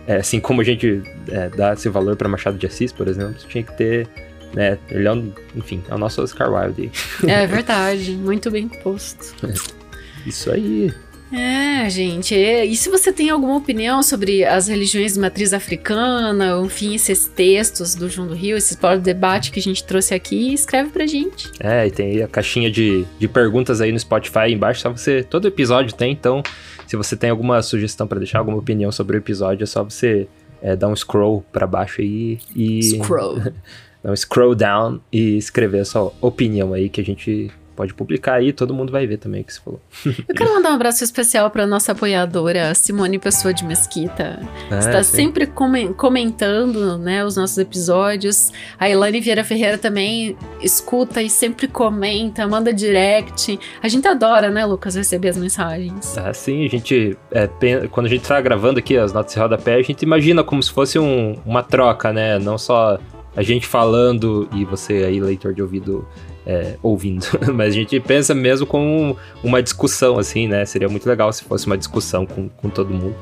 É, 0.06 0.16
assim 0.16 0.38
como 0.38 0.60
a 0.60 0.64
gente 0.64 1.02
é, 1.28 1.48
dá 1.48 1.72
esse 1.72 1.88
valor 1.88 2.14
para 2.16 2.28
Machado 2.28 2.58
de 2.58 2.66
Assis, 2.66 2.92
por 2.92 3.08
exemplo, 3.08 3.34
tinha 3.48 3.64
que 3.64 3.76
ter. 3.76 4.08
Né, 4.52 4.78
ele 4.88 5.08
é, 5.08 5.12
um, 5.12 5.32
enfim, 5.56 5.82
é 5.88 5.94
o 5.94 5.98
nosso 5.98 6.22
Oscar 6.22 6.52
Wilde. 6.52 6.92
É 7.26 7.44
verdade, 7.46 8.12
muito 8.12 8.50
bem 8.50 8.68
posto. 8.68 9.34
Isso 10.24 10.50
aí. 10.52 10.92
É, 11.32 11.88
gente. 11.88 12.34
E 12.34 12.76
se 12.76 12.88
você 12.88 13.12
tem 13.12 13.30
alguma 13.30 13.56
opinião 13.56 14.02
sobre 14.02 14.44
as 14.44 14.68
religiões 14.68 15.14
de 15.14 15.20
matriz 15.20 15.52
africana, 15.52 16.60
enfim, 16.64 16.94
esses 16.94 17.26
textos 17.26 17.94
do 17.94 18.08
João 18.08 18.28
do 18.28 18.34
Rio, 18.34 18.56
esse 18.56 18.76
debate 19.02 19.50
que 19.50 19.58
a 19.58 19.62
gente 19.62 19.82
trouxe 19.82 20.14
aqui, 20.14 20.52
escreve 20.52 20.90
pra 20.90 21.06
gente. 21.06 21.50
É, 21.58 21.86
e 21.86 21.90
tem 21.90 22.12
aí 22.12 22.22
a 22.22 22.28
caixinha 22.28 22.70
de, 22.70 23.04
de 23.18 23.26
perguntas 23.26 23.80
aí 23.80 23.90
no 23.90 23.98
Spotify 23.98 24.50
embaixo, 24.50 24.80
só 24.80 24.90
você. 24.90 25.22
Todo 25.22 25.48
episódio 25.48 25.94
tem, 25.94 26.12
então, 26.12 26.42
se 26.86 26.96
você 26.96 27.16
tem 27.16 27.30
alguma 27.30 27.62
sugestão 27.62 28.06
para 28.06 28.18
deixar, 28.18 28.38
alguma 28.38 28.58
opinião 28.58 28.92
sobre 28.92 29.16
o 29.16 29.18
episódio, 29.18 29.64
é 29.64 29.66
só 29.66 29.82
você 29.82 30.28
é, 30.62 30.76
dar 30.76 30.88
um 30.88 30.96
scroll 30.96 31.44
para 31.52 31.66
baixo 31.66 32.00
aí 32.00 32.38
e. 32.54 32.82
Scroll. 32.82 33.40
dar 34.02 34.12
um 34.12 34.16
scroll 34.16 34.54
down 34.54 35.00
e 35.12 35.36
escrever 35.36 35.80
a 35.80 35.84
sua 35.84 36.12
opinião 36.20 36.72
aí 36.72 36.88
que 36.88 37.00
a 37.00 37.04
gente 37.04 37.50
pode 37.74 37.94
publicar 37.94 38.34
aí, 38.34 38.52
todo 38.52 38.72
mundo 38.72 38.92
vai 38.92 39.06
ver 39.06 39.18
também 39.18 39.42
o 39.42 39.44
que 39.44 39.52
você 39.52 39.60
falou. 39.60 39.80
Eu 40.28 40.34
quero 40.34 40.54
mandar 40.54 40.70
um 40.70 40.74
abraço 40.74 41.04
especial 41.04 41.50
para 41.50 41.66
nossa 41.66 41.92
apoiadora, 41.92 42.74
Simone 42.74 43.18
Pessoa 43.18 43.52
de 43.52 43.64
Mesquita. 43.64 44.40
Ah, 44.70 44.78
Está 44.78 45.02
sim. 45.02 45.16
sempre 45.16 45.46
comentando, 45.96 46.98
né, 46.98 47.24
os 47.24 47.36
nossos 47.36 47.58
episódios. 47.58 48.52
A 48.78 48.88
Elane 48.88 49.20
Vieira 49.20 49.44
Ferreira 49.44 49.76
também 49.76 50.36
escuta 50.62 51.22
e 51.22 51.28
sempre 51.28 51.68
comenta, 51.68 52.46
manda 52.46 52.72
direct. 52.72 53.58
A 53.82 53.88
gente 53.88 54.06
adora, 54.06 54.50
né, 54.50 54.64
Lucas, 54.64 54.94
receber 54.94 55.28
as 55.28 55.36
mensagens. 55.36 56.16
Ah, 56.16 56.32
sim, 56.32 56.64
a 56.64 56.68
gente, 56.68 57.16
é, 57.30 57.48
quando 57.90 58.06
a 58.06 58.08
gente 58.08 58.26
tá 58.26 58.40
gravando 58.40 58.78
aqui 58.78 58.96
as 58.96 59.12
notas 59.12 59.34
de 59.34 59.40
rodapé, 59.40 59.74
a 59.74 59.82
gente 59.82 60.02
imagina 60.02 60.44
como 60.44 60.62
se 60.62 60.70
fosse 60.70 60.98
um, 60.98 61.36
uma 61.44 61.62
troca, 61.62 62.12
né, 62.12 62.38
não 62.38 62.56
só 62.56 62.98
a 63.36 63.42
gente 63.42 63.66
falando 63.66 64.48
e 64.52 64.64
você 64.64 65.04
aí, 65.04 65.20
leitor 65.20 65.52
de 65.52 65.60
ouvido, 65.60 66.06
é, 66.46 66.76
ouvindo. 66.82 67.26
Mas 67.54 67.68
a 67.68 67.76
gente 67.76 67.98
pensa 68.00 68.34
mesmo 68.34 68.66
como 68.66 69.16
uma 69.42 69.62
discussão, 69.62 70.18
assim, 70.18 70.48
né? 70.48 70.64
Seria 70.64 70.88
muito 70.88 71.08
legal 71.08 71.32
se 71.32 71.44
fosse 71.44 71.66
uma 71.66 71.76
discussão 71.76 72.26
com, 72.26 72.48
com 72.48 72.68
todo 72.68 72.92
mundo. 72.92 73.14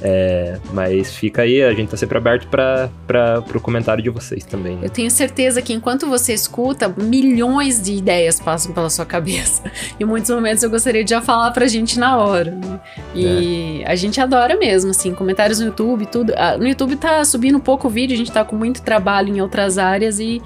É, 0.00 0.58
mas 0.72 1.12
fica 1.14 1.42
aí, 1.42 1.62
a 1.62 1.72
gente 1.72 1.88
tá 1.88 1.96
sempre 1.96 2.16
aberto 2.16 2.46
para 2.48 3.42
o 3.54 3.60
comentário 3.60 4.02
de 4.02 4.10
vocês 4.10 4.44
também. 4.44 4.76
Né? 4.76 4.82
Eu 4.84 4.90
tenho 4.90 5.10
certeza 5.10 5.60
que 5.60 5.72
enquanto 5.72 6.06
você 6.06 6.32
escuta, 6.32 6.88
milhões 6.96 7.82
de 7.82 7.94
ideias 7.94 8.38
passam 8.38 8.72
pela 8.72 8.90
sua 8.90 9.04
cabeça. 9.04 9.62
Em 9.98 10.04
muitos 10.04 10.30
momentos 10.30 10.62
eu 10.62 10.70
gostaria 10.70 11.02
de 11.02 11.10
já 11.10 11.20
falar 11.20 11.50
pra 11.50 11.66
gente 11.66 11.98
na 11.98 12.16
hora. 12.16 12.52
Né? 12.52 12.80
E 13.14 13.82
é. 13.82 13.90
a 13.90 13.96
gente 13.96 14.20
adora 14.20 14.56
mesmo, 14.56 14.90
assim, 14.90 15.14
comentários 15.14 15.58
no 15.58 15.66
YouTube, 15.66 16.06
tudo. 16.06 16.32
Ah, 16.36 16.56
no 16.56 16.66
YouTube 16.66 16.94
tá 16.96 17.24
subindo 17.24 17.56
um 17.56 17.60
pouco 17.60 17.88
o 17.88 17.90
vídeo, 17.90 18.14
a 18.14 18.18
gente 18.18 18.30
tá 18.30 18.44
com 18.44 18.54
muito 18.54 18.82
trabalho 18.82 19.34
em 19.34 19.40
outras 19.40 19.78
áreas 19.78 20.20
e 20.20 20.40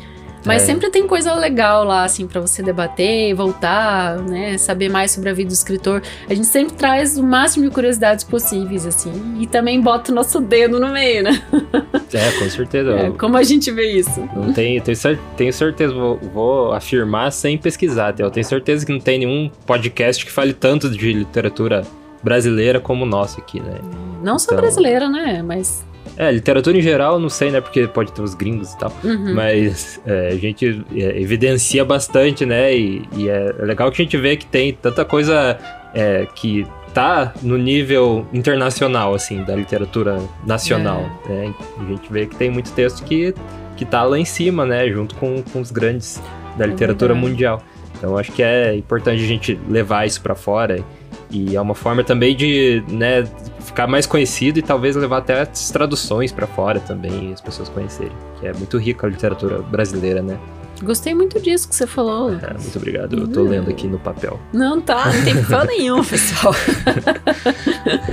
mas 0.45 0.63
é. 0.63 0.67
sempre 0.67 0.91
tem 0.91 1.07
coisa 1.07 1.35
legal 1.35 1.85
lá, 1.85 2.05
assim, 2.05 2.27
para 2.27 2.41
você 2.41 2.63
debater, 2.63 3.35
voltar, 3.35 4.19
né? 4.19 4.59
Saber 4.59 4.89
mais 4.89 5.11
sobre 5.11 5.31
a 5.31 5.33
vida 5.33 5.49
do 5.49 5.55
escritor. 5.55 6.03
A 6.29 6.35
gente 6.35 6.47
sempre 6.47 6.75
traz 6.75 7.17
o 7.17 7.23
máximo 7.23 7.69
de 7.69 7.75
curiosidades 7.75 8.25
possíveis, 8.25 8.87
assim. 8.87 9.13
E 9.41 9.47
também 9.47 9.81
bota 9.81 10.11
o 10.11 10.15
nosso 10.15 10.41
dedo 10.41 10.81
no 10.81 10.89
meio, 10.89 11.25
né? 11.25 11.43
É, 12.15 12.31
com 12.33 12.51
certeza. 12.51 12.91
É, 12.91 13.11
como 13.13 13.39
a 13.39 13.43
gente 13.43 13.71
vê 13.71 13.91
isso? 13.93 14.21
Não 14.37 14.53
tenho, 14.53 14.83
tenho, 14.83 15.19
tenho 15.35 15.51
certeza, 15.51 15.95
vou, 15.95 16.19
vou 16.19 16.73
afirmar 16.75 17.33
sem 17.33 17.57
pesquisar. 17.57 18.15
Eu 18.19 18.31
tenho 18.31 18.45
certeza 18.45 18.85
que 18.85 18.93
não 18.93 19.01
tem 19.01 19.21
nenhum 19.21 19.51
podcast 19.65 20.23
que 20.23 20.31
fale 20.31 20.53
tanto 20.53 20.91
de 20.91 21.11
literatura 21.11 21.87
brasileira 22.23 22.79
como 22.81 23.05
o 23.05 23.07
nosso 23.07 23.41
aqui, 23.41 23.61
né? 23.61 23.79
Não 24.23 24.39
só 24.39 24.53
então... 24.53 24.59
brasileira, 24.59 25.09
né? 25.09 25.43
Mas 25.43 25.83
é, 26.17 26.31
literatura 26.31 26.77
em 26.77 26.83
geral, 26.83 27.19
não 27.19 27.29
sei, 27.29 27.51
né? 27.51 27.61
Porque 27.61 27.87
pode 27.87 28.13
ter 28.13 28.23
os 28.23 28.35
gringos 28.35 28.73
e 28.73 28.79
tal. 28.79 28.93
Uhum. 29.03 29.35
Mas 29.35 30.01
é, 30.07 30.29
a 30.29 30.37
gente 30.37 30.85
é, 30.95 31.21
evidencia 31.21 31.85
bastante, 31.85 32.45
né? 32.45 32.75
E, 32.75 33.03
e, 33.17 33.29
é 33.29 33.55
legal 33.61 33.91
que 33.91 34.01
a 34.03 34.05
gente 34.05 34.17
vê 34.17 34.37
que 34.37 34.47
tem 34.47 34.73
tanta 34.73 35.05
coisa 35.05 35.59
é, 35.95 36.27
que 36.35 36.67
tá 36.93 37.33
no 37.43 37.57
nível 37.57 38.27
internacional, 38.33 39.15
assim, 39.15 39.43
da 39.45 39.57
literatura 39.57 40.19
nacional. 40.47 41.09
É. 41.27 41.33
Né? 41.33 41.55
A 41.81 41.85
gente 41.85 42.13
vê 42.13 42.27
que 42.27 42.37
tem 42.37 42.51
muito 42.51 42.71
texto 42.73 43.03
que, 43.05 43.35
que 43.77 43.85
tá 43.85 44.03
lá 44.03 44.19
em 44.19 44.25
cima, 44.25 44.67
né? 44.67 44.89
Junto 44.89 45.15
com, 45.15 45.43
com 45.43 45.61
os 45.61 45.71
grandes 45.71 46.21
da 46.57 46.65
é 46.65 46.69
literatura 46.69 47.15
mundial. 47.15 47.63
Então 47.97 48.19
acho 48.19 48.33
que 48.33 48.43
é 48.43 48.75
importante 48.75 49.23
a 49.23 49.27
gente 49.27 49.59
levar 49.69 50.07
isso 50.07 50.21
para 50.21 50.35
fora 50.35 50.85
e 51.33 51.57
é 51.57 51.61
uma 51.61 51.75
forma 51.75 52.05
também 52.05 52.37
de, 52.37 52.85
né, 52.89 53.25
ficar 53.61 53.87
mais 53.87 54.07
conhecido 54.07 54.59
e 54.59 54.63
talvez 54.63 54.95
levar 54.95 55.19
até 55.19 55.41
as 55.41 55.71
traduções 55.71 56.31
para 56.31 56.47
fora 56.47 56.79
também, 56.79 57.33
as 57.33 57.41
pessoas 57.41 57.69
conhecerem. 57.69 58.13
Que 58.39 58.47
é 58.47 58.53
muito 58.53 58.77
rica 58.79 59.07
a 59.07 59.11
literatura 59.11 59.63
brasileira, 59.63 60.23
né? 60.23 60.39
Gostei 60.83 61.15
muito 61.15 61.41
disso 61.41 61.69
que 61.69 61.75
você 61.75 61.87
falou. 61.87 62.33
É, 62.33 62.53
muito 62.55 62.77
obrigado. 62.77 63.19
Eu 63.19 63.29
tô 63.29 63.43
lendo 63.43 63.71
aqui 63.71 63.87
no 63.87 63.99
papel. 63.99 64.41
Não 64.53 64.81
tá, 64.81 65.13
não 65.13 65.25
tem 65.25 65.37
papel 65.43 65.65
nenhum, 65.67 66.05
pessoal. 66.05 66.55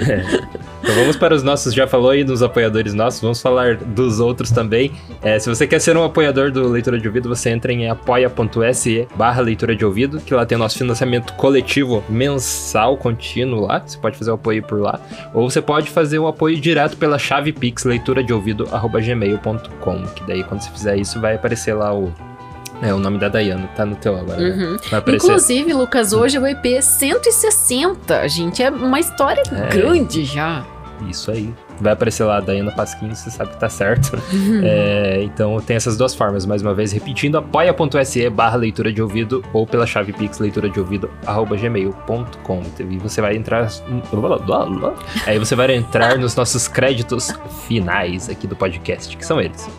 é. 0.08 0.70
Então 0.82 0.96
vamos 0.96 1.18
para 1.18 1.36
os 1.36 1.44
nossos, 1.44 1.74
já 1.74 1.86
falou 1.88 2.10
aí 2.10 2.24
dos 2.24 2.42
apoiadores 2.42 2.94
nossos, 2.94 3.22
vamos 3.22 3.42
falar 3.42 3.76
dos 3.76 4.20
outros 4.20 4.50
também. 4.50 4.92
É, 5.22 5.38
se 5.38 5.48
você 5.48 5.68
quer 5.68 5.80
ser 5.80 5.96
um 5.96 6.04
apoiador 6.04 6.52
do 6.52 6.68
Leitura 6.68 6.98
de 6.98 7.08
Ouvido, 7.08 7.30
você 7.30 7.50
entra 7.50 7.72
em 7.72 7.90
apoia.se 7.90 9.08
barra 9.16 9.42
leitura 9.42 9.76
de 9.76 9.86
ouvido, 9.86 10.20
que 10.20 10.34
lá 10.34 10.46
tem 10.46 10.56
o 10.56 10.60
nosso 10.60 10.78
financiamento 10.78 11.34
coletivo 11.34 12.04
mensal 12.10 12.98
contínuo 12.98 13.68
lá, 13.68 13.84
você 13.86 13.98
pode 13.98 14.18
fazer 14.18 14.32
o 14.32 14.36
apoio 14.36 14.64
por 14.64 14.80
lá, 14.80 15.00
ou 15.34 15.50
você 15.50 15.62
pode 15.62 15.90
fazer 15.90 16.18
o 16.18 16.28
apoio 16.28 16.60
direto 16.60 16.98
pela 16.98 17.20
chave 17.20 17.52
pix 17.52 17.84
leitura 17.84 18.24
de 18.24 18.34
ouvido 18.34 18.66
gmail.com, 18.66 20.04
que 20.16 20.24
daí 20.26 20.44
quando 20.44 20.62
você 20.62 20.72
fizer 20.72 20.98
isso 20.98 21.20
vai 21.20 21.36
aparecer 21.36 21.74
lá 21.74 21.94
o 21.94 22.12
é, 22.82 22.94
o 22.94 23.00
nome 23.00 23.18
da 23.18 23.30
Dayana 23.30 23.68
tá 23.76 23.86
no 23.86 23.96
teu 23.96 24.16
agora. 24.18 24.40
Né? 24.40 24.50
Uhum. 24.50 24.72
Né? 24.74 25.16
Inclusive, 25.16 25.74
Lucas, 25.74 26.14
hoje 26.14 26.38
é 26.38 26.40
o 26.40 26.48
EP 26.48 26.82
160, 26.82 28.28
gente. 28.30 28.64
É 28.64 28.70
uma 28.70 29.00
história 29.00 29.44
é. 29.52 29.68
grande 29.68 30.24
já. 30.24 30.66
Isso 31.08 31.32
aí. 31.32 31.54
Vai 31.80 31.94
aparecer 31.94 32.26
lá 32.26 32.38
a 32.38 32.40
Dayana 32.42 32.72
Pasquim, 32.72 33.08
você 33.14 33.32
sabe 33.32 33.52
que 33.52 33.58
tá 33.58 33.70
certo. 33.70 34.22
Uhum. 34.34 34.62
É, 34.64 35.24
então 35.24 35.60
tem 35.62 35.78
essas 35.78 35.98
duas 35.98 36.14
formas, 36.14 36.46
mais 36.46 36.62
uma 36.62 36.74
vez, 36.74 36.92
repetindo, 36.92 37.38
apoia.se 37.38 38.30
barra 38.30 38.58
leitura 38.58 38.92
de 38.92 39.02
ouvido 39.02 39.42
ou 39.54 39.66
pela 39.66 39.88
chave 39.88 40.12
pix 40.12 40.40
leitura 40.40 40.70
de 40.70 40.78
ouvido 40.78 41.10
arroba 41.26 41.56
gmail.com. 41.56 42.64
E 42.80 42.98
você 42.98 43.22
vai 43.22 43.36
entrar. 43.36 43.70
Aí 45.26 45.40
você 45.40 45.56
vai 45.56 45.74
entrar 45.74 46.18
nos 46.18 46.36
nossos 46.36 46.68
créditos 46.68 47.34
finais 47.66 48.30
aqui 48.30 48.46
do 48.46 48.56
podcast, 48.56 49.16
que 49.16 49.26
são 49.26 49.40
eles. 49.40 49.70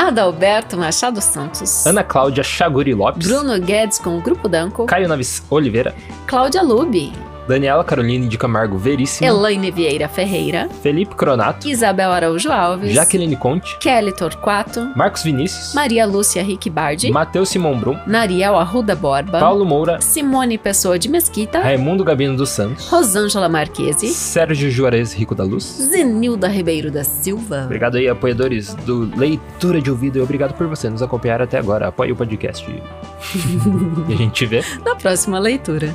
Adalberto 0.00 0.78
Machado 0.78 1.20
Santos. 1.20 1.86
Ana 1.86 2.02
Cláudia 2.02 2.42
Chaguri 2.42 2.94
Lopes. 2.94 3.26
Bruno 3.28 3.60
Guedes 3.60 3.98
com 3.98 4.16
o 4.16 4.20
Grupo 4.22 4.48
Danco. 4.48 4.86
Caio 4.86 5.06
Naves 5.06 5.42
Oliveira. 5.50 5.94
Cláudia 6.26 6.62
Lube. 6.62 7.12
Daniela 7.48 7.84
Caroline 7.84 8.28
de 8.28 8.38
Camargo 8.38 8.78
Veríssimo, 8.78 9.28
Elaine 9.28 9.70
Vieira 9.70 10.08
Ferreira, 10.08 10.68
Felipe 10.82 11.14
Cronato, 11.14 11.68
Isabel 11.68 12.10
Araújo 12.10 12.50
Alves, 12.50 12.92
Jaqueline 12.92 13.36
Conte, 13.36 13.76
Kelly 13.78 14.12
Torquato, 14.12 14.90
Marcos 14.96 15.22
Vinícius, 15.22 15.74
Maria 15.74 16.06
Lúcia 16.06 16.42
Rick 16.42 16.70
Bardi, 16.70 17.10
Matheus 17.10 17.48
Simão 17.48 17.78
Brum, 17.78 17.98
Nariel 18.06 18.56
Arruda 18.56 18.94
Borba, 18.94 19.38
Paulo 19.40 19.64
Moura, 19.64 20.00
Simone 20.00 20.58
Pessoa 20.58 20.98
de 20.98 21.08
Mesquita, 21.08 21.60
Raimundo 21.60 22.04
Gabino 22.04 22.36
dos 22.36 22.50
Santos, 22.50 22.88
Rosângela 22.88 23.48
Marquesi, 23.48 24.08
Sérgio 24.08 24.70
Juarez 24.70 25.12
Rico 25.12 25.34
da 25.34 25.44
Luz, 25.44 25.64
Zenilda 25.64 26.48
Ribeiro 26.48 26.90
da 26.90 27.04
Silva. 27.04 27.62
Obrigado 27.64 27.96
aí, 27.96 28.08
apoiadores 28.08 28.74
do 28.74 29.10
Leitura 29.16 29.80
de 29.80 29.90
Ouvido. 29.90 30.18
E 30.18 30.22
obrigado 30.22 30.54
por 30.54 30.66
você 30.66 30.88
nos 30.88 31.02
acompanhar 31.02 31.40
até 31.42 31.58
agora. 31.58 31.88
Apoie 31.88 32.12
o 32.12 32.16
podcast. 32.16 32.66
e 34.08 34.12
a 34.12 34.16
gente 34.16 34.46
vê. 34.46 34.64
Na 34.84 34.94
próxima 34.94 35.38
leitura. 35.38 35.94